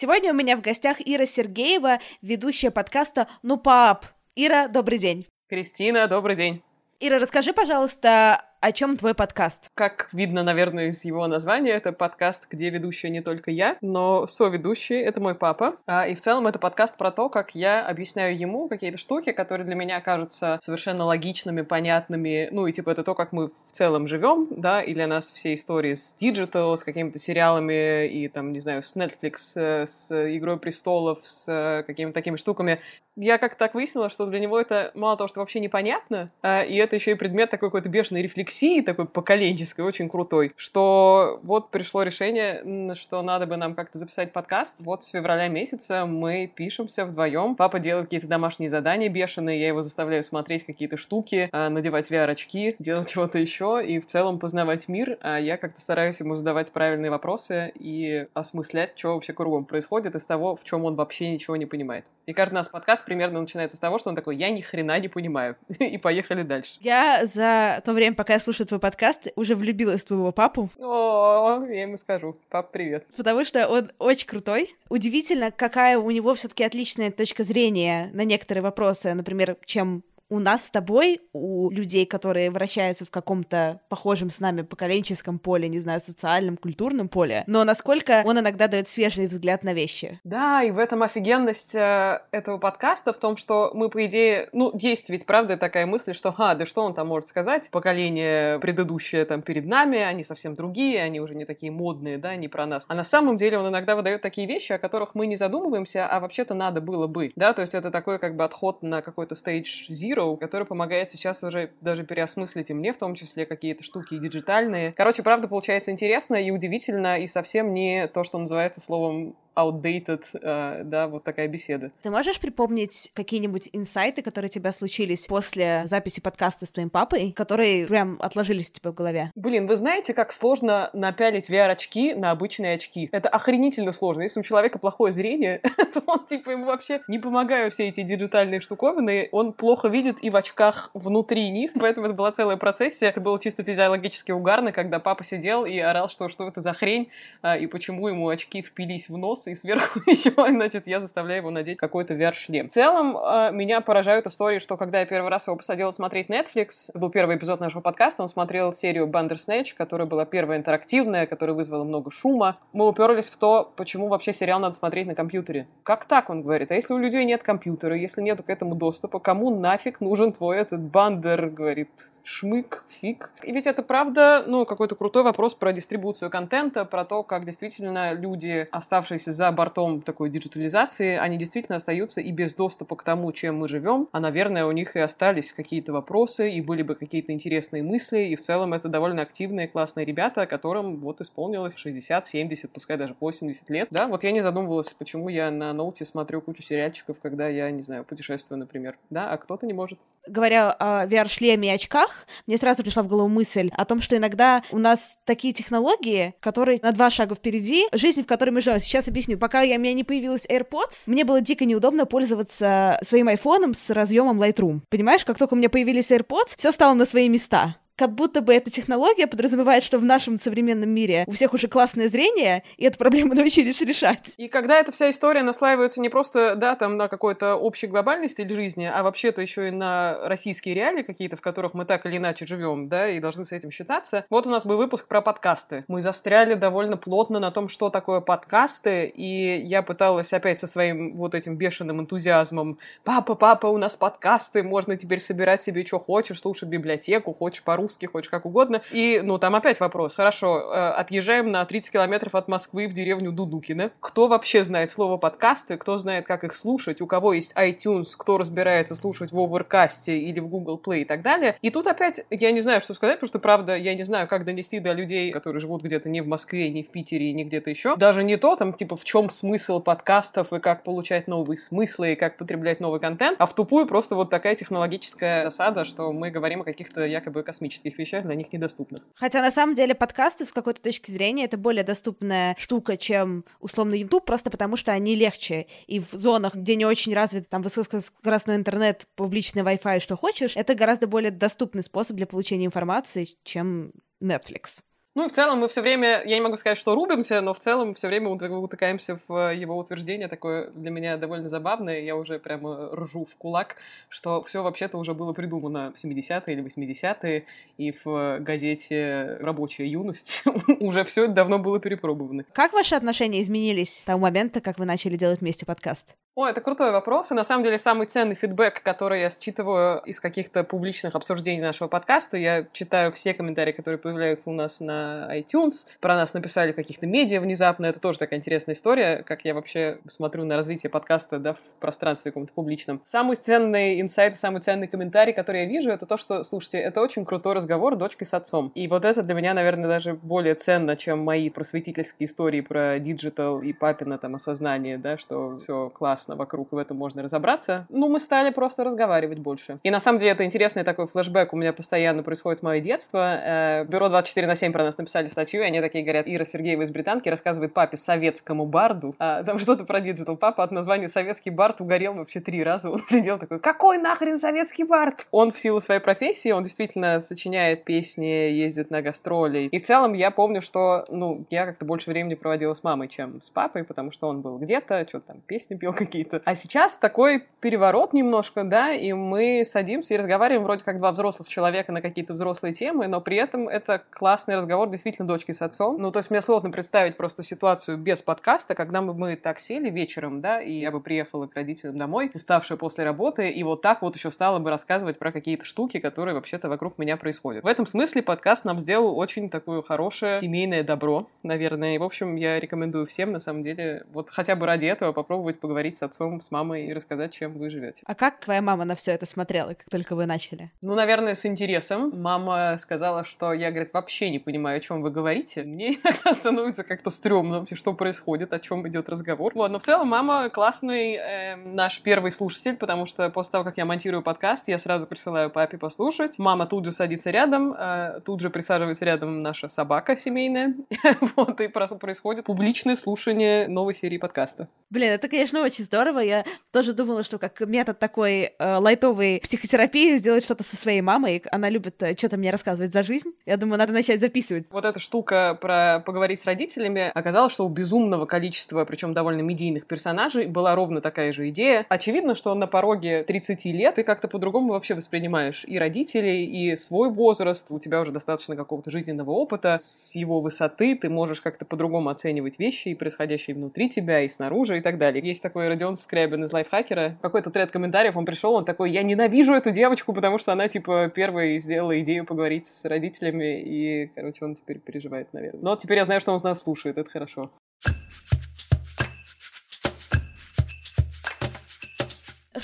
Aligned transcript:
Сегодня 0.00 0.32
у 0.32 0.34
меня 0.34 0.56
в 0.56 0.62
гостях 0.62 0.96
Ира 1.04 1.26
Сергеева, 1.26 1.98
ведущая 2.22 2.70
подкаста 2.70 3.28
«Ну, 3.42 3.58
пап». 3.58 4.06
Ира, 4.34 4.66
добрый 4.66 4.96
день. 4.96 5.26
Кристина, 5.46 6.06
добрый 6.06 6.36
день. 6.36 6.62
Ира, 7.00 7.18
расскажи, 7.18 7.52
пожалуйста, 7.52 8.42
о 8.60 8.72
чем 8.72 8.96
твой 8.98 9.14
подкаст? 9.14 9.70
Как 9.74 10.10
видно, 10.12 10.42
наверное, 10.42 10.88
из 10.88 11.04
его 11.06 11.26
названия, 11.26 11.70
это 11.70 11.92
подкаст, 11.92 12.46
где 12.50 12.68
ведущая 12.68 13.08
не 13.08 13.22
только 13.22 13.50
я, 13.50 13.78
но 13.80 14.26
соведущий— 14.26 15.00
это 15.00 15.18
мой 15.20 15.34
папа. 15.34 15.76
А, 15.86 16.06
и 16.06 16.14
в 16.14 16.20
целом 16.20 16.46
это 16.46 16.58
подкаст 16.58 16.98
про 16.98 17.10
то, 17.10 17.30
как 17.30 17.54
я 17.54 17.86
объясняю 17.86 18.38
ему 18.38 18.68
какие-то 18.68 18.98
штуки, 18.98 19.32
которые 19.32 19.64
для 19.64 19.74
меня 19.74 20.00
кажутся 20.02 20.58
совершенно 20.62 21.04
логичными, 21.04 21.62
понятными. 21.62 22.48
Ну 22.52 22.66
и 22.66 22.72
типа 22.72 22.90
это 22.90 23.02
то, 23.02 23.14
как 23.14 23.32
мы 23.32 23.48
в 23.48 23.72
целом 23.72 24.06
живем, 24.06 24.48
да, 24.50 24.82
и 24.82 24.92
для 24.92 25.06
нас 25.06 25.32
все 25.32 25.54
истории 25.54 25.94
с 25.94 26.14
Digital, 26.20 26.76
с 26.76 26.84
какими-то 26.84 27.18
сериалами 27.18 28.06
и 28.08 28.28
там, 28.28 28.52
не 28.52 28.60
знаю, 28.60 28.82
с 28.82 28.94
Netflix, 28.94 29.52
э, 29.54 29.86
с 29.86 30.36
Игрой 30.36 30.58
престолов, 30.58 31.20
с 31.22 31.48
э, 31.48 31.82
какими-то 31.84 32.12
такими 32.12 32.36
штуками. 32.36 32.80
Я 33.22 33.36
как 33.36 33.54
так 33.54 33.74
выяснила, 33.74 34.08
что 34.08 34.24
для 34.24 34.40
него 34.40 34.58
это 34.58 34.92
мало 34.94 35.14
того, 35.14 35.28
что 35.28 35.40
вообще 35.40 35.60
непонятно, 35.60 36.30
а, 36.40 36.62
и 36.62 36.74
это 36.76 36.96
еще 36.96 37.10
и 37.10 37.14
предмет 37.14 37.50
такой 37.50 37.68
какой-то 37.68 37.90
бешеной 37.90 38.22
рефлексии 38.22 38.80
такой 38.80 39.06
поколенческой, 39.06 39.84
очень 39.84 40.08
крутой, 40.08 40.52
что 40.56 41.38
вот 41.42 41.70
пришло 41.70 42.02
решение, 42.02 42.94
что 42.94 43.20
надо 43.20 43.46
бы 43.46 43.58
нам 43.58 43.74
как-то 43.74 43.98
записать 43.98 44.32
подкаст. 44.32 44.76
Вот 44.80 45.04
с 45.04 45.08
февраля 45.08 45.48
месяца 45.48 46.06
мы 46.06 46.50
пишемся 46.52 47.04
вдвоем. 47.04 47.56
Папа 47.56 47.78
делает 47.78 48.06
какие-то 48.06 48.26
домашние 48.26 48.70
задания 48.70 49.10
бешеные, 49.10 49.60
я 49.60 49.68
его 49.68 49.82
заставляю 49.82 50.22
смотреть 50.22 50.64
какие-то 50.64 50.96
штуки, 50.96 51.50
а, 51.52 51.68
надевать 51.68 52.10
VR-очки, 52.10 52.76
делать 52.78 53.10
чего-то 53.10 53.38
еще 53.38 53.84
и 53.86 54.00
в 54.00 54.06
целом 54.06 54.38
познавать 54.38 54.88
мир. 54.88 55.18
А 55.20 55.36
я 55.36 55.58
как-то 55.58 55.78
стараюсь 55.78 56.20
ему 56.20 56.36
задавать 56.36 56.72
правильные 56.72 57.10
вопросы 57.10 57.70
и 57.74 58.28
осмыслять, 58.32 58.92
что 58.96 59.12
вообще 59.12 59.34
кругом 59.34 59.66
происходит 59.66 60.14
из 60.14 60.24
того, 60.24 60.56
в 60.56 60.64
чем 60.64 60.86
он 60.86 60.94
вообще 60.94 61.30
ничего 61.30 61.56
не 61.56 61.66
понимает. 61.66 62.06
И 62.24 62.32
каждый 62.32 62.54
наш 62.54 62.70
подкаст 62.70 63.04
примерно 63.10 63.40
начинается 63.40 63.76
с 63.76 63.80
того, 63.80 63.98
что 63.98 64.08
он 64.10 64.14
такой, 64.14 64.36
я 64.36 64.50
ни 64.50 64.60
хрена 64.60 65.00
не 65.00 65.08
понимаю. 65.08 65.56
и 65.80 65.98
поехали 65.98 66.42
дальше. 66.42 66.78
Я 66.80 67.26
за 67.26 67.82
то 67.84 67.92
время, 67.92 68.14
пока 68.14 68.38
слушаю 68.38 68.68
твой 68.68 68.78
подкаст, 68.78 69.26
уже 69.34 69.56
влюбилась 69.56 70.02
в 70.02 70.04
твоего 70.04 70.30
папу. 70.30 70.70
О, 70.78 71.64
я 71.68 71.82
ему 71.82 71.96
скажу. 71.96 72.36
Пап, 72.50 72.70
привет. 72.70 73.04
Потому 73.16 73.44
что 73.44 73.66
он 73.66 73.90
очень 73.98 74.28
крутой. 74.28 74.76
Удивительно, 74.88 75.50
какая 75.50 75.98
у 75.98 76.08
него 76.12 76.36
все 76.36 76.46
таки 76.46 76.62
отличная 76.62 77.10
точка 77.10 77.42
зрения 77.42 78.10
на 78.12 78.24
некоторые 78.24 78.62
вопросы, 78.62 79.12
например, 79.12 79.56
чем 79.64 80.04
у 80.30 80.38
нас 80.38 80.66
с 80.66 80.70
тобой, 80.70 81.20
у 81.32 81.70
людей, 81.70 82.06
которые 82.06 82.50
вращаются 82.50 83.04
в 83.04 83.10
каком-то 83.10 83.80
похожем 83.88 84.30
с 84.30 84.40
нами 84.40 84.62
поколенческом 84.62 85.38
поле, 85.38 85.68
не 85.68 85.80
знаю, 85.80 86.00
социальном, 86.00 86.56
культурном 86.56 87.08
поле, 87.08 87.44
но 87.46 87.64
насколько 87.64 88.22
он 88.24 88.38
иногда 88.38 88.68
дает 88.68 88.88
свежий 88.88 89.26
взгляд 89.26 89.64
на 89.64 89.74
вещи. 89.74 90.20
Да, 90.24 90.62
и 90.62 90.70
в 90.70 90.78
этом 90.78 91.02
офигенность 91.02 91.74
э, 91.74 92.22
этого 92.30 92.58
подкаста, 92.58 93.12
в 93.12 93.18
том, 93.18 93.36
что 93.36 93.72
мы, 93.74 93.90
по 93.90 94.06
идее, 94.06 94.48
ну, 94.52 94.70
есть 94.74 95.10
ведь, 95.10 95.26
правда, 95.26 95.56
такая 95.56 95.86
мысль, 95.86 96.14
что, 96.14 96.32
ха, 96.32 96.54
да 96.54 96.64
что 96.64 96.82
он 96.82 96.94
там 96.94 97.08
может 97.08 97.28
сказать, 97.28 97.68
поколение 97.72 98.60
предыдущее 98.60 99.24
там 99.24 99.42
перед 99.42 99.66
нами, 99.66 99.98
они 99.98 100.22
совсем 100.22 100.54
другие, 100.54 101.02
они 101.02 101.20
уже 101.20 101.34
не 101.34 101.44
такие 101.44 101.72
модные, 101.72 102.18
да, 102.18 102.36
не 102.36 102.46
про 102.46 102.66
нас. 102.66 102.84
А 102.86 102.94
на 102.94 103.04
самом 103.04 103.36
деле 103.36 103.58
он 103.58 103.68
иногда 103.68 103.96
выдает 103.96 104.22
такие 104.22 104.46
вещи, 104.46 104.72
о 104.72 104.78
которых 104.78 105.16
мы 105.16 105.26
не 105.26 105.34
задумываемся, 105.34 106.06
а 106.06 106.20
вообще-то 106.20 106.54
надо 106.54 106.80
было 106.80 107.08
бы, 107.08 107.32
да, 107.34 107.52
то 107.52 107.62
есть 107.62 107.74
это 107.74 107.90
такой 107.90 108.18
как 108.20 108.36
бы 108.36 108.44
отход 108.44 108.82
на 108.82 109.02
какой-то 109.02 109.34
stage 109.34 109.90
zero, 109.90 110.19
Hero, 110.20 110.36
который 110.36 110.66
помогает 110.66 111.10
сейчас 111.10 111.42
уже 111.42 111.70
даже 111.80 112.04
переосмыслить 112.04 112.70
и 112.70 112.74
мне 112.74 112.92
в 112.92 112.98
том 112.98 113.14
числе 113.14 113.46
какие-то 113.46 113.84
штуки 113.84 114.18
диджитальные. 114.18 114.92
Короче, 114.92 115.22
правда, 115.22 115.48
получается 115.48 115.90
интересно 115.90 116.36
и 116.36 116.50
удивительно, 116.50 117.18
и 117.18 117.26
совсем 117.26 117.74
не 117.74 118.06
то, 118.08 118.24
что 118.24 118.38
называется 118.38 118.80
словом 118.80 119.36
outdated, 119.56 120.24
э, 120.34 120.82
да, 120.84 121.08
вот 121.08 121.24
такая 121.24 121.48
беседа. 121.48 121.90
Ты 122.02 122.10
можешь 122.10 122.40
припомнить 122.40 123.10
какие-нибудь 123.14 123.70
инсайты, 123.72 124.22
которые 124.22 124.48
у 124.48 124.52
тебя 124.52 124.72
случились 124.72 125.26
после 125.26 125.82
записи 125.84 126.20
подкаста 126.20 126.66
с 126.66 126.72
твоим 126.72 126.90
папой, 126.90 127.32
которые 127.32 127.86
прям 127.86 128.18
отложились 128.20 128.70
у 128.70 128.72
тебя 128.74 128.90
в 128.90 128.94
голове? 128.94 129.30
Блин, 129.34 129.66
вы 129.66 129.76
знаете, 129.76 130.14
как 130.14 130.32
сложно 130.32 130.90
напялить 130.92 131.50
VR-очки 131.50 132.14
на 132.14 132.30
обычные 132.30 132.74
очки? 132.74 133.08
Это 133.12 133.28
охренительно 133.28 133.92
сложно. 133.92 134.22
Если 134.22 134.40
у 134.40 134.42
человека 134.42 134.78
плохое 134.78 135.12
зрение, 135.12 135.60
то 135.94 136.02
он, 136.06 136.26
типа, 136.26 136.50
ему 136.50 136.66
вообще 136.66 137.00
не 137.08 137.18
помогают 137.18 137.74
все 137.74 137.88
эти 137.88 138.02
диджитальные 138.02 138.60
штуковины, 138.60 139.28
он 139.32 139.52
плохо 139.52 139.88
видит 139.88 140.18
и 140.22 140.30
в 140.30 140.36
очках 140.36 140.90
внутри 140.94 141.50
них, 141.50 141.72
поэтому 141.80 142.06
это 142.06 142.14
была 142.14 142.32
целая 142.32 142.56
процессия. 142.56 143.08
Это 143.08 143.20
было 143.20 143.38
чисто 143.38 143.62
физиологически 143.62 144.32
угарно, 144.32 144.72
когда 144.72 145.00
папа 145.00 145.24
сидел 145.24 145.64
и 145.64 145.78
орал, 145.78 146.08
что 146.08 146.28
что 146.28 146.48
это 146.48 146.60
за 146.60 146.72
хрень, 146.72 147.08
а, 147.42 147.56
и 147.56 147.66
почему 147.66 148.08
ему 148.08 148.28
очки 148.28 148.62
впились 148.62 149.08
в 149.08 149.16
нос, 149.16 149.39
и 149.48 149.54
сверху 149.54 150.00
еще, 150.06 150.32
значит, 150.36 150.86
я 150.86 151.00
заставляю 151.00 151.40
его 151.40 151.50
надеть 151.50 151.78
какой-то 151.78 152.14
VR-шлем. 152.14 152.68
В 152.68 152.72
целом, 152.72 153.16
э, 153.16 153.50
меня 153.52 153.80
поражают 153.80 154.26
истории, 154.26 154.58
что 154.58 154.76
когда 154.76 155.00
я 155.00 155.06
первый 155.06 155.30
раз 155.30 155.46
его 155.46 155.56
посадила 155.56 155.90
смотреть 155.90 156.28
Netflix, 156.28 156.90
был 156.94 157.10
первый 157.10 157.36
эпизод 157.36 157.60
нашего 157.60 157.80
подкаста, 157.80 158.22
он 158.22 158.28
смотрел 158.28 158.72
серию 158.72 159.06
Bandersnatch, 159.06 159.74
которая 159.76 160.06
была 160.06 160.24
первая 160.24 160.58
интерактивная, 160.58 161.26
которая 161.26 161.54
вызвала 161.54 161.84
много 161.84 162.10
шума. 162.10 162.58
Мы 162.72 162.88
уперлись 162.88 163.28
в 163.28 163.36
то, 163.36 163.72
почему 163.76 164.08
вообще 164.08 164.32
сериал 164.32 164.60
надо 164.60 164.74
смотреть 164.74 165.06
на 165.06 165.14
компьютере. 165.14 165.66
Как 165.82 166.04
так, 166.04 166.30
он 166.30 166.42
говорит? 166.42 166.70
А 166.70 166.74
если 166.74 166.92
у 166.92 166.98
людей 166.98 167.24
нет 167.24 167.42
компьютера, 167.42 167.96
если 167.96 168.22
нет 168.22 168.42
к 168.42 168.50
этому 168.50 168.74
доступа, 168.74 169.18
кому 169.18 169.50
нафиг 169.50 170.00
нужен 170.00 170.32
твой 170.32 170.58
этот 170.58 170.80
бандер, 170.80 171.48
говорит, 171.48 171.90
шмык, 172.24 172.84
фиг? 172.88 173.30
И 173.42 173.52
ведь 173.52 173.66
это 173.66 173.82
правда, 173.82 174.44
ну, 174.46 174.64
какой-то 174.64 174.94
крутой 174.94 175.22
вопрос 175.22 175.54
про 175.54 175.72
дистрибуцию 175.72 176.30
контента, 176.30 176.84
про 176.84 177.04
то, 177.04 177.22
как 177.22 177.44
действительно 177.44 178.12
люди, 178.12 178.68
оставшиеся 178.70 179.29
за 179.30 179.50
бортом 179.52 180.02
такой 180.02 180.30
диджитализации, 180.30 181.16
они 181.16 181.36
действительно 181.36 181.76
остаются 181.76 182.20
и 182.20 182.30
без 182.32 182.54
доступа 182.54 182.96
к 182.96 183.02
тому, 183.02 183.32
чем 183.32 183.58
мы 183.58 183.68
живем. 183.68 184.08
А, 184.12 184.20
наверное, 184.20 184.66
у 184.66 184.72
них 184.72 184.96
и 184.96 185.00
остались 185.00 185.52
какие-то 185.52 185.92
вопросы, 185.92 186.50
и 186.50 186.60
были 186.60 186.82
бы 186.82 186.94
какие-то 186.94 187.32
интересные 187.32 187.82
мысли, 187.82 188.20
и 188.24 188.36
в 188.36 188.40
целом 188.40 188.74
это 188.74 188.88
довольно 188.88 189.22
активные, 189.22 189.68
классные 189.68 190.04
ребята, 190.06 190.46
которым 190.46 190.96
вот 190.96 191.20
исполнилось 191.20 191.76
60, 191.76 192.26
70, 192.26 192.70
пускай 192.70 192.96
даже 192.96 193.14
80 193.18 193.70
лет. 193.70 193.88
Да, 193.90 194.06
вот 194.06 194.24
я 194.24 194.32
не 194.32 194.40
задумывалась, 194.40 194.92
почему 194.92 195.28
я 195.28 195.50
на 195.50 195.72
ноуте 195.72 196.04
смотрю 196.04 196.40
кучу 196.40 196.62
сериальчиков, 196.62 197.18
когда 197.20 197.48
я, 197.48 197.70
не 197.70 197.82
знаю, 197.82 198.04
путешествую, 198.04 198.58
например. 198.58 198.98
Да, 199.10 199.30
а 199.30 199.36
кто-то 199.36 199.66
не 199.66 199.72
может. 199.72 199.98
Говоря 200.26 200.70
о 200.72 201.06
VR-шлеме 201.06 201.68
и 201.68 201.72
очках, 201.72 202.26
мне 202.46 202.58
сразу 202.58 202.82
пришла 202.82 203.02
в 203.02 203.08
голову 203.08 203.28
мысль 203.28 203.70
о 203.72 203.84
том, 203.84 204.00
что 204.00 204.16
иногда 204.16 204.62
у 204.70 204.78
нас 204.78 205.16
такие 205.24 205.54
технологии, 205.54 206.34
которые 206.40 206.78
на 206.82 206.92
два 206.92 207.10
шага 207.10 207.34
впереди, 207.34 207.86
жизнь, 207.92 208.22
в 208.22 208.26
которой 208.26 208.50
мы 208.50 208.60
живем. 208.60 208.78
Сейчас 208.78 209.08
объясню 209.08 209.19
объясню. 209.20 209.38
Пока 209.38 209.60
у 209.60 209.78
меня 209.78 209.92
не 209.92 210.04
появилась 210.04 210.46
AirPods, 210.46 211.04
мне 211.06 211.24
было 211.24 211.40
дико 211.40 211.64
неудобно 211.64 212.06
пользоваться 212.06 212.98
своим 213.02 213.28
айфоном 213.28 213.74
с 213.74 213.90
разъемом 213.90 214.42
Lightroom. 214.42 214.80
Понимаешь, 214.88 215.24
как 215.24 215.38
только 215.38 215.54
у 215.54 215.56
меня 215.56 215.68
появились 215.68 216.10
AirPods, 216.10 216.54
все 216.56 216.72
стало 216.72 216.94
на 216.94 217.04
свои 217.04 217.28
места 217.28 217.76
как 218.00 218.14
будто 218.14 218.40
бы 218.40 218.54
эта 218.54 218.70
технология 218.70 219.26
подразумевает, 219.26 219.84
что 219.84 219.98
в 219.98 220.04
нашем 220.04 220.38
современном 220.38 220.88
мире 220.88 221.24
у 221.26 221.32
всех 221.32 221.52
уже 221.52 221.68
классное 221.68 222.08
зрение, 222.08 222.62
и 222.78 222.86
эту 222.86 222.96
проблему 222.96 223.34
научились 223.34 223.82
решать. 223.82 224.34
И 224.38 224.48
когда 224.48 224.80
эта 224.80 224.90
вся 224.90 225.10
история 225.10 225.42
наслаивается 225.42 226.00
не 226.00 226.08
просто, 226.08 226.56
да, 226.56 226.76
там, 226.76 226.96
на 226.96 227.08
какой-то 227.08 227.56
общий 227.56 227.88
глобальный 227.88 228.30
стиль 228.30 228.48
жизни, 228.48 228.90
а 228.90 229.02
вообще-то 229.02 229.42
еще 229.42 229.68
и 229.68 229.70
на 229.70 230.16
российские 230.24 230.74
реалии 230.74 231.02
какие-то, 231.02 231.36
в 231.36 231.42
которых 231.42 231.74
мы 231.74 231.84
так 231.84 232.06
или 232.06 232.16
иначе 232.16 232.46
живем, 232.46 232.88
да, 232.88 233.06
и 233.06 233.20
должны 233.20 233.44
с 233.44 233.52
этим 233.52 233.70
считаться. 233.70 234.24
Вот 234.30 234.46
у 234.46 234.50
нас 234.50 234.64
был 234.64 234.78
выпуск 234.78 235.06
про 235.06 235.20
подкасты. 235.20 235.84
Мы 235.86 236.00
застряли 236.00 236.54
довольно 236.54 236.96
плотно 236.96 237.38
на 237.38 237.50
том, 237.50 237.68
что 237.68 237.90
такое 237.90 238.20
подкасты, 238.20 239.12
и 239.14 239.60
я 239.60 239.82
пыталась 239.82 240.32
опять 240.32 240.58
со 240.58 240.66
своим 240.66 241.14
вот 241.16 241.34
этим 241.34 241.56
бешеным 241.56 242.00
энтузиазмом 242.00 242.78
«Папа, 243.04 243.34
папа, 243.34 243.66
у 243.66 243.76
нас 243.76 243.94
подкасты, 243.94 244.62
можно 244.62 244.96
теперь 244.96 245.20
собирать 245.20 245.62
себе, 245.62 245.84
что 245.84 245.98
хочешь, 245.98 246.40
слушать 246.40 246.70
библиотеку, 246.70 247.34
хочешь 247.34 247.62
по 247.62 247.76
по-русски, 247.90 248.06
хочешь 248.06 248.30
как 248.30 248.46
угодно. 248.46 248.82
И, 248.92 249.20
ну, 249.22 249.38
там 249.38 249.54
опять 249.54 249.80
вопрос. 249.80 250.16
Хорошо, 250.16 250.72
э, 250.72 250.90
отъезжаем 250.90 251.50
на 251.50 251.64
30 251.64 251.92
километров 251.92 252.34
от 252.34 252.48
Москвы 252.48 252.86
в 252.86 252.92
деревню 252.92 253.32
Дудукино. 253.32 253.90
Кто 254.00 254.28
вообще 254.28 254.62
знает 254.62 254.90
слово 254.90 255.16
подкасты? 255.16 255.76
Кто 255.76 255.98
знает, 255.98 256.26
как 256.26 256.44
их 256.44 256.54
слушать? 256.54 257.00
У 257.00 257.06
кого 257.06 257.32
есть 257.32 257.52
iTunes? 257.56 258.14
Кто 258.16 258.38
разбирается 258.38 258.94
слушать 258.94 259.32
в 259.32 259.38
Overcast 259.38 260.12
или 260.12 260.40
в 260.40 260.48
Google 260.48 260.80
Play 260.84 261.00
и 261.00 261.04
так 261.04 261.22
далее? 261.22 261.56
И 261.62 261.70
тут 261.70 261.86
опять 261.86 262.20
я 262.30 262.52
не 262.52 262.60
знаю, 262.60 262.80
что 262.80 262.94
сказать, 262.94 263.16
потому 263.16 263.28
что, 263.28 263.38
правда, 263.38 263.76
я 263.76 263.94
не 263.94 264.04
знаю, 264.04 264.28
как 264.28 264.44
донести 264.44 264.78
до 264.78 264.92
людей, 264.92 265.32
которые 265.32 265.60
живут 265.60 265.82
где-то 265.82 266.08
не 266.08 266.20
в 266.20 266.28
Москве, 266.28 266.70
не 266.70 266.82
в 266.82 266.90
Питере, 266.90 267.32
не 267.32 267.44
где-то 267.44 267.70
еще. 267.70 267.96
Даже 267.96 268.22
не 268.22 268.36
то, 268.36 268.56
там, 268.56 268.72
типа, 268.72 268.96
в 268.96 269.04
чем 269.04 269.30
смысл 269.30 269.80
подкастов 269.80 270.52
и 270.52 270.60
как 270.60 270.84
получать 270.84 271.26
новые 271.26 271.58
смыслы 271.58 272.12
и 272.12 272.16
как 272.16 272.36
потреблять 272.36 272.80
новый 272.80 273.00
контент, 273.00 273.36
а 273.40 273.46
в 273.46 273.54
тупую 273.54 273.86
просто 273.86 274.14
вот 274.14 274.30
такая 274.30 274.54
технологическая 274.54 275.42
засада, 275.42 275.84
что 275.84 276.12
мы 276.12 276.30
говорим 276.30 276.60
о 276.60 276.64
каких-то 276.64 277.04
якобы 277.04 277.42
космических 277.42 277.79
вещах, 277.84 278.24
для 278.24 278.34
них 278.34 278.52
недоступных. 278.52 279.00
Хотя 279.14 279.40
на 279.42 279.50
самом 279.50 279.74
деле 279.74 279.94
подкасты 279.94 280.44
с 280.44 280.52
какой-то 280.52 280.82
точки 280.82 281.10
зрения 281.10 281.44
это 281.44 281.56
более 281.56 281.84
доступная 281.84 282.56
штука, 282.58 282.96
чем 282.96 283.44
условно 283.60 283.94
YouTube, 283.94 284.24
просто 284.24 284.50
потому 284.50 284.76
что 284.76 284.92
они 284.92 285.14
легче. 285.14 285.66
И 285.86 286.00
в 286.00 286.12
зонах, 286.12 286.54
где 286.54 286.76
не 286.76 286.84
очень 286.84 287.14
развит 287.14 287.48
там 287.48 287.62
высокоскоростной 287.62 288.56
интернет, 288.56 289.06
публичный 289.16 289.62
Wi-Fi, 289.62 290.00
что 290.00 290.16
хочешь, 290.16 290.56
это 290.56 290.74
гораздо 290.74 291.06
более 291.06 291.30
доступный 291.30 291.82
способ 291.82 292.16
для 292.16 292.26
получения 292.26 292.66
информации, 292.66 293.28
чем 293.44 293.92
Netflix. 294.22 294.82
Ну 295.16 295.26
и 295.26 295.28
в 295.28 295.32
целом 295.32 295.58
мы 295.58 295.66
все 295.66 295.80
время, 295.80 296.22
я 296.24 296.36
не 296.36 296.40
могу 296.40 296.56
сказать, 296.56 296.78
что 296.78 296.94
рубимся, 296.94 297.40
но 297.40 297.52
в 297.52 297.58
целом 297.58 297.94
все 297.94 298.06
время 298.06 298.28
утыкаемся 298.28 299.18
в 299.26 299.52
его 299.52 299.76
утверждение, 299.76 300.28
такое 300.28 300.70
для 300.70 300.92
меня 300.92 301.16
довольно 301.16 301.48
забавное, 301.48 302.00
я 302.00 302.14
уже 302.14 302.38
прямо 302.38 302.94
ржу 302.94 303.24
в 303.24 303.34
кулак, 303.34 303.74
что 304.08 304.40
все 304.44 304.62
вообще-то 304.62 304.98
уже 304.98 305.12
было 305.12 305.32
придумано 305.32 305.92
в 305.96 306.04
70-е 306.04 306.54
или 306.54 306.64
80-е, 306.64 307.44
и 307.76 307.92
в 308.04 308.38
газете 308.38 309.36
«Рабочая 309.40 309.86
юность» 309.86 310.44
уже 310.80 311.02
все 311.02 311.26
давно 311.26 311.58
было 311.58 311.80
перепробовано. 311.80 312.44
Как 312.52 312.72
ваши 312.72 312.94
отношения 312.94 313.40
изменились 313.40 314.02
с 314.02 314.04
того 314.04 314.20
момента, 314.20 314.60
как 314.60 314.78
вы 314.78 314.84
начали 314.84 315.16
делать 315.16 315.40
вместе 315.40 315.66
подкаст? 315.66 316.14
О, 316.36 316.46
это 316.46 316.60
крутой 316.60 316.92
вопрос, 316.92 317.32
и 317.32 317.34
на 317.34 317.42
самом 317.42 317.64
деле 317.64 317.78
самый 317.78 318.06
ценный 318.06 318.36
фидбэк, 318.36 318.80
который 318.84 319.22
я 319.22 319.30
считываю 319.30 320.00
из 320.04 320.20
каких-то 320.20 320.62
публичных 320.62 321.16
обсуждений 321.16 321.60
нашего 321.60 321.88
подкаста, 321.88 322.36
я 322.36 322.64
читаю 322.72 323.10
все 323.10 323.34
комментарии, 323.34 323.72
которые 323.72 323.98
появляются 323.98 324.48
у 324.48 324.52
нас 324.52 324.78
на 324.78 324.99
iTunes. 325.30 325.86
Про 326.00 326.16
нас 326.16 326.34
написали 326.34 326.72
каких-то 326.72 327.06
медиа 327.06 327.40
внезапно. 327.40 327.86
Это 327.86 328.00
тоже 328.00 328.18
такая 328.18 328.38
интересная 328.38 328.74
история, 328.74 329.22
как 329.26 329.44
я 329.44 329.54
вообще 329.54 329.98
смотрю 330.08 330.44
на 330.44 330.56
развитие 330.56 330.90
подкаста 330.90 331.38
да, 331.38 331.54
в 331.54 331.60
пространстве 331.80 332.30
каком-то 332.30 332.52
публичном. 332.52 333.00
Самый 333.04 333.36
ценный 333.36 334.00
инсайт, 334.00 334.38
самый 334.38 334.60
ценный 334.60 334.88
комментарий, 334.88 335.32
который 335.32 335.62
я 335.62 335.66
вижу, 335.66 335.90
это 335.90 336.06
то, 336.06 336.16
что, 336.16 336.44
слушайте, 336.44 336.78
это 336.78 337.00
очень 337.00 337.24
крутой 337.24 337.54
разговор 337.54 337.96
дочкой 337.96 338.26
с 338.26 338.34
отцом. 338.34 338.72
И 338.74 338.88
вот 338.88 339.04
это 339.04 339.22
для 339.22 339.34
меня, 339.34 339.54
наверное, 339.54 339.88
даже 339.88 340.14
более 340.14 340.54
ценно, 340.54 340.96
чем 340.96 341.20
мои 341.20 341.50
просветительские 341.50 342.26
истории 342.26 342.60
про 342.60 342.98
digital 342.98 343.60
и 343.60 343.72
папина 343.72 344.18
там 344.18 344.34
осознание, 344.34 344.98
да, 344.98 345.18
что 345.18 345.58
все 345.58 345.90
классно 345.90 346.36
вокруг, 346.36 346.72
в 346.72 346.76
этом 346.76 346.96
можно 346.96 347.22
разобраться. 347.22 347.86
Ну, 347.88 348.08
мы 348.08 348.20
стали 348.20 348.50
просто 348.50 348.84
разговаривать 348.84 349.38
больше. 349.38 349.78
И 349.82 349.90
на 349.90 350.00
самом 350.00 350.18
деле 350.18 350.32
это 350.32 350.44
интересный 350.44 350.84
такой 350.84 351.06
флешбэк 351.06 351.52
у 351.52 351.56
меня 351.56 351.72
постоянно 351.72 352.22
происходит 352.22 352.60
в 352.60 352.62
мое 352.62 352.80
детство. 352.80 353.38
Э, 353.42 353.84
Бюро 353.84 354.08
24 354.08 354.46
на 354.46 354.54
7 354.54 354.72
про 354.72 354.84
нас 354.84 354.89
написали 354.98 355.28
статью, 355.28 355.62
и 355.62 355.64
они 355.64 355.80
такие 355.80 356.04
говорят, 356.04 356.26
Ира 356.26 356.44
Сергеева 356.44 356.82
из 356.82 356.90
Британки 356.90 357.28
рассказывает 357.28 357.72
папе 357.74 357.96
советскому 357.96 358.66
барду, 358.66 359.14
а, 359.18 359.42
там 359.44 359.58
что-то 359.58 359.84
про 359.84 360.00
digital. 360.00 360.36
Папа 360.36 360.64
от 360.64 360.70
названия 360.70 361.08
советский 361.08 361.50
бард 361.50 361.80
угорел 361.80 362.14
вообще 362.14 362.40
три 362.40 362.62
раза. 362.62 362.90
Он 362.90 363.02
сидел 363.08 363.38
такой, 363.38 363.60
какой 363.60 363.98
нахрен 363.98 364.38
советский 364.38 364.84
бард? 364.84 365.26
Он 365.30 365.50
в 365.50 365.58
силу 365.58 365.80
своей 365.80 366.00
профессии, 366.00 366.50
он 366.50 366.62
действительно 366.62 367.20
сочиняет 367.20 367.84
песни, 367.84 368.24
ездит 368.24 368.90
на 368.90 369.02
гастроли. 369.02 369.68
И 369.70 369.78
в 369.78 369.82
целом 369.82 370.12
я 370.14 370.30
помню, 370.30 370.60
что, 370.62 371.04
ну, 371.08 371.44
я 371.50 371.66
как-то 371.66 371.84
больше 371.84 372.10
времени 372.10 372.34
проводила 372.34 372.74
с 372.74 372.82
мамой, 372.84 373.08
чем 373.08 373.42
с 373.42 373.50
папой, 373.50 373.84
потому 373.84 374.10
что 374.12 374.28
он 374.28 374.40
был 374.40 374.58
где-то, 374.58 375.06
что-то 375.08 375.28
там 375.28 375.40
песни 375.40 375.76
пел 375.76 375.92
какие-то. 375.96 376.42
А 376.44 376.54
сейчас 376.54 376.98
такой 376.98 377.44
переворот 377.60 378.12
немножко, 378.12 378.64
да, 378.64 378.92
и 378.92 379.12
мы 379.12 379.62
садимся 379.64 380.14
и 380.14 380.16
разговариваем 380.16 380.64
вроде 380.64 380.84
как 380.84 380.98
два 380.98 381.12
взрослых 381.12 381.48
человека 381.48 381.92
на 381.92 382.00
какие-то 382.00 382.34
взрослые 382.34 382.72
темы, 382.72 383.06
но 383.06 383.20
при 383.20 383.36
этом 383.36 383.68
это 383.68 384.02
классный 384.10 384.56
разговор 384.56 384.79
действительно 384.88 385.28
дочки 385.28 385.52
с 385.52 385.60
отцом. 385.60 385.96
Ну, 385.98 386.10
то 386.10 386.20
есть 386.20 386.30
мне 386.30 386.40
сложно 386.40 386.70
представить 386.70 387.16
просто 387.16 387.42
ситуацию 387.42 387.98
без 387.98 388.22
подкаста, 388.22 388.74
когда 388.74 389.02
мы, 389.02 389.12
мы 389.12 389.36
так 389.36 389.60
сели 389.60 389.90
вечером, 389.90 390.40
да, 390.40 390.60
и 390.60 390.72
я 390.72 390.90
бы 390.90 391.00
приехала 391.00 391.46
к 391.46 391.54
родителям 391.54 391.98
домой, 391.98 392.30
уставшая 392.32 392.78
после 392.78 393.04
работы, 393.04 393.50
и 393.50 393.62
вот 393.62 393.82
так 393.82 394.02
вот 394.02 394.16
еще 394.16 394.30
стала 394.30 394.58
бы 394.58 394.70
рассказывать 394.70 395.18
про 395.18 395.32
какие-то 395.32 395.64
штуки, 395.64 395.98
которые 395.98 396.34
вообще-то 396.34 396.68
вокруг 396.68 396.98
меня 396.98 397.16
происходят. 397.16 397.64
В 397.64 397.66
этом 397.66 397.86
смысле 397.86 398.22
подкаст 398.22 398.64
нам 398.64 398.80
сделал 398.80 399.18
очень 399.18 399.50
такое 399.50 399.82
хорошее 399.82 400.36
семейное 400.36 400.82
добро, 400.82 401.26
наверное. 401.42 401.96
И, 401.96 401.98
в 401.98 402.02
общем, 402.04 402.36
я 402.36 402.60
рекомендую 402.60 403.06
всем, 403.06 403.32
на 403.32 403.40
самом 403.40 403.62
деле, 403.62 404.04
вот 404.12 404.30
хотя 404.30 404.56
бы 404.56 404.66
ради 404.66 404.86
этого 404.86 405.12
попробовать 405.12 405.60
поговорить 405.60 405.96
с 405.96 406.02
отцом, 406.02 406.40
с 406.40 406.50
мамой 406.50 406.86
и 406.86 406.92
рассказать, 406.92 407.32
чем 407.32 407.58
вы 407.58 407.70
живете. 407.70 408.02
А 408.06 408.14
как 408.14 408.40
твоя 408.40 408.62
мама 408.62 408.84
на 408.84 408.94
все 408.94 409.12
это 409.12 409.26
смотрела, 409.26 409.74
как 409.74 409.88
только 409.90 410.14
вы 410.14 410.26
начали? 410.26 410.70
Ну, 410.82 410.94
наверное, 410.94 411.34
с 411.34 411.44
интересом. 411.44 412.12
Мама 412.14 412.76
сказала, 412.78 413.24
что 413.24 413.52
я, 413.52 413.70
говорит, 413.70 413.92
вообще 413.92 414.30
не 414.30 414.38
понимаю, 414.38 414.69
о 414.76 414.80
чем 414.80 415.02
вы 415.02 415.10
говорите, 415.10 415.62
мне 415.62 415.94
иногда 415.94 416.32
становится 416.34 416.84
как-то 416.84 417.10
стрёмно 417.10 417.60
вообще, 417.60 417.74
что 417.74 417.92
происходит, 417.94 418.52
о 418.52 418.58
чем 418.58 418.86
идет 418.88 419.08
разговор. 419.08 419.52
Вот, 419.54 419.70
но 419.70 419.78
в 419.78 419.82
целом 419.82 420.08
мама 420.08 420.48
классный 420.48 421.14
э, 421.14 421.56
наш 421.56 422.00
первый 422.00 422.30
слушатель, 422.30 422.76
потому 422.76 423.06
что 423.06 423.28
после 423.30 423.52
того, 423.52 423.64
как 423.64 423.76
я 423.76 423.84
монтирую 423.84 424.22
подкаст, 424.22 424.68
я 424.68 424.78
сразу 424.78 425.06
присылаю 425.06 425.50
папе 425.50 425.78
послушать. 425.78 426.38
Мама 426.38 426.66
тут 426.66 426.84
же 426.84 426.92
садится 426.92 427.30
рядом, 427.30 427.74
э, 427.78 428.20
тут 428.24 428.40
же 428.40 428.50
присаживается 428.50 429.04
рядом 429.04 429.42
наша 429.42 429.68
собака 429.68 430.16
семейная. 430.16 430.74
вот, 431.36 431.60
и 431.60 431.68
происходит 431.68 432.44
публичное 432.44 432.96
слушание 432.96 433.68
новой 433.68 433.94
серии 433.94 434.18
подкаста. 434.18 434.68
Блин, 434.90 435.12
это, 435.12 435.28
конечно, 435.28 435.62
очень 435.62 435.84
здорово. 435.84 436.18
Я 436.18 436.44
тоже 436.72 436.92
думала, 436.92 437.22
что 437.22 437.38
как 437.38 437.60
метод 437.60 437.98
такой 437.98 438.52
э, 438.58 438.76
лайтовой 438.76 439.40
психотерапии 439.42 440.16
сделать 440.16 440.44
что-то 440.44 440.64
со 440.64 440.76
своей 440.76 441.00
мамой. 441.00 441.42
Она 441.50 441.68
любит 441.68 442.02
э, 442.02 442.16
что-то 442.16 442.36
мне 442.36 442.50
рассказывать 442.50 442.92
за 442.92 443.02
жизнь. 443.02 443.30
Я 443.46 443.56
думаю, 443.56 443.78
надо 443.78 443.92
начать 443.92 444.20
записывать 444.20 444.59
вот 444.70 444.84
эта 444.84 445.00
штука 445.00 445.58
про 445.60 446.02
поговорить 446.04 446.40
с 446.40 446.46
родителями, 446.46 447.10
оказалось, 447.14 447.52
что 447.52 447.66
у 447.66 447.68
безумного 447.68 448.26
количества, 448.26 448.84
причем 448.84 449.14
довольно 449.14 449.40
медийных 449.40 449.86
персонажей, 449.86 450.46
была 450.46 450.74
ровно 450.74 451.00
такая 451.00 451.32
же 451.32 451.48
идея. 451.48 451.86
Очевидно, 451.88 452.34
что 452.34 452.54
на 452.54 452.66
пороге 452.66 453.24
30 453.24 453.64
лет 453.66 453.94
ты 453.96 454.02
как-то 454.02 454.28
по-другому 454.28 454.72
вообще 454.72 454.94
воспринимаешь 454.94 455.64
и 455.66 455.78
родителей, 455.78 456.44
и 456.44 456.76
свой 456.76 457.10
возраст. 457.10 457.66
У 457.70 457.78
тебя 457.78 458.00
уже 458.00 458.12
достаточно 458.12 458.56
какого-то 458.56 458.90
жизненного 458.90 459.30
опыта. 459.30 459.76
С 459.78 460.14
его 460.14 460.40
высоты 460.40 460.96
ты 460.96 461.08
можешь 461.08 461.40
как-то 461.40 461.64
по-другому 461.64 462.10
оценивать 462.10 462.58
вещи, 462.58 462.88
и 462.88 462.94
происходящие 462.94 463.54
внутри 463.56 463.88
тебя, 463.88 464.22
и 464.22 464.28
снаружи, 464.28 464.78
и 464.78 464.80
так 464.80 464.98
далее. 464.98 465.22
Есть 465.24 465.42
такой 465.42 465.68
Родион 465.68 465.96
Скрябин 465.96 466.44
из 466.44 466.52
Лайфхакера. 466.52 467.16
Какой-то 467.22 467.50
тред 467.50 467.70
комментариев 467.70 468.16
он 468.16 468.24
пришел, 468.24 468.54
он 468.54 468.64
такой, 468.64 468.90
я 468.90 469.02
ненавижу 469.02 469.54
эту 469.54 469.70
девочку, 469.70 470.12
потому 470.12 470.38
что 470.38 470.52
она, 470.52 470.68
типа, 470.68 471.08
первой 471.08 471.58
сделала 471.58 471.98
идею 472.00 472.24
поговорить 472.24 472.66
с 472.68 472.84
родителями, 472.84 473.60
и, 473.60 474.06
короче, 474.14 474.44
он 474.44 474.49
теперь 474.54 474.80
переживает, 474.80 475.32
наверное. 475.32 475.62
Но 475.62 475.76
теперь 475.76 475.98
я 475.98 476.04
знаю, 476.04 476.20
что 476.20 476.32
он 476.32 476.40
нас 476.42 476.62
слушает, 476.62 476.98
это 476.98 477.10
хорошо. 477.10 477.50